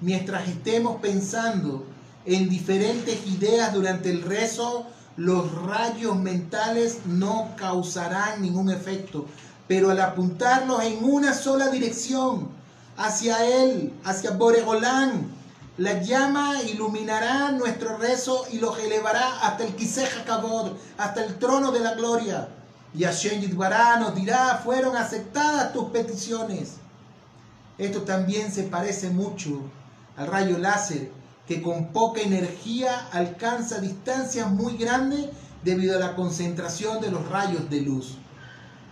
[0.00, 1.84] Mientras estemos pensando
[2.24, 4.86] en diferentes ideas durante el rezo,
[5.16, 9.26] los rayos mentales no causarán ningún efecto.
[9.66, 12.48] Pero al apuntarlos en una sola dirección,
[12.96, 15.35] hacia él, hacia Boregolán,
[15.78, 21.70] la llama iluminará nuestro rezo y los elevará hasta el Kiseja Kabod, hasta el trono
[21.70, 22.48] de la gloria.
[22.94, 26.76] Y Hashem Yitbará nos dirá, fueron aceptadas tus peticiones.
[27.76, 29.60] Esto también se parece mucho
[30.16, 31.10] al rayo láser,
[31.46, 35.26] que con poca energía alcanza distancias muy grandes
[35.62, 38.16] debido a la concentración de los rayos de luz.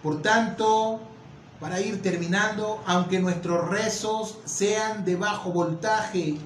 [0.03, 1.01] Por tanto,
[1.61, 6.37] para ir terminando, aunque nuestros rezos sean de bajo voltaje,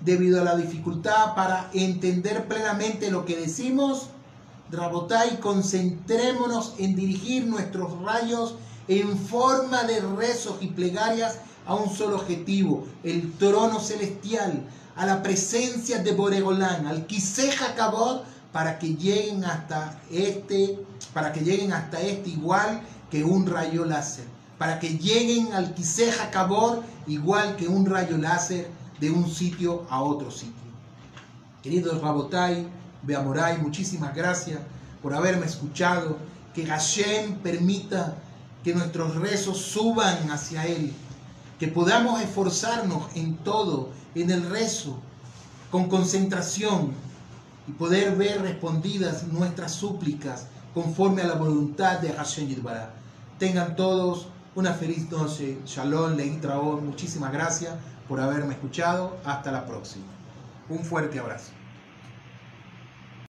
[0.00, 4.08] debido a la dificultad para entender plenamente lo que decimos,
[4.70, 12.16] Drabotai, concentrémonos en dirigir nuestros rayos en forma de rezos y plegarias a un solo
[12.16, 14.62] objetivo, el trono celestial,
[14.96, 18.22] a la presencia de Boregolán, al Kiseja Kabod,
[18.52, 20.78] para que lleguen hasta este,
[21.12, 24.24] para que lleguen hasta este igual que un rayo láser,
[24.58, 28.70] para que lleguen al Kiseja Kabod igual que un rayo láser
[29.00, 30.54] de un sitio a otro sitio.
[31.62, 32.66] Queridos Rabotai,
[33.02, 34.60] Beamorai, muchísimas gracias
[35.02, 36.16] por haberme escuchado.
[36.54, 38.16] Que Hashem permita
[38.64, 40.92] que nuestros rezos suban hacia Él.
[41.58, 44.98] Que podamos esforzarnos en todo, en el rezo,
[45.70, 46.92] con concentración
[47.66, 52.94] y poder ver respondidas nuestras súplicas conforme a la voluntad de Hashem Yidbará.
[53.38, 55.58] Tengan todos una feliz noche.
[55.66, 57.74] Shalom, Leitra Muchísimas gracias
[58.08, 59.20] por haberme escuchado.
[59.24, 60.06] Hasta la próxima.
[60.68, 61.57] Un fuerte abrazo.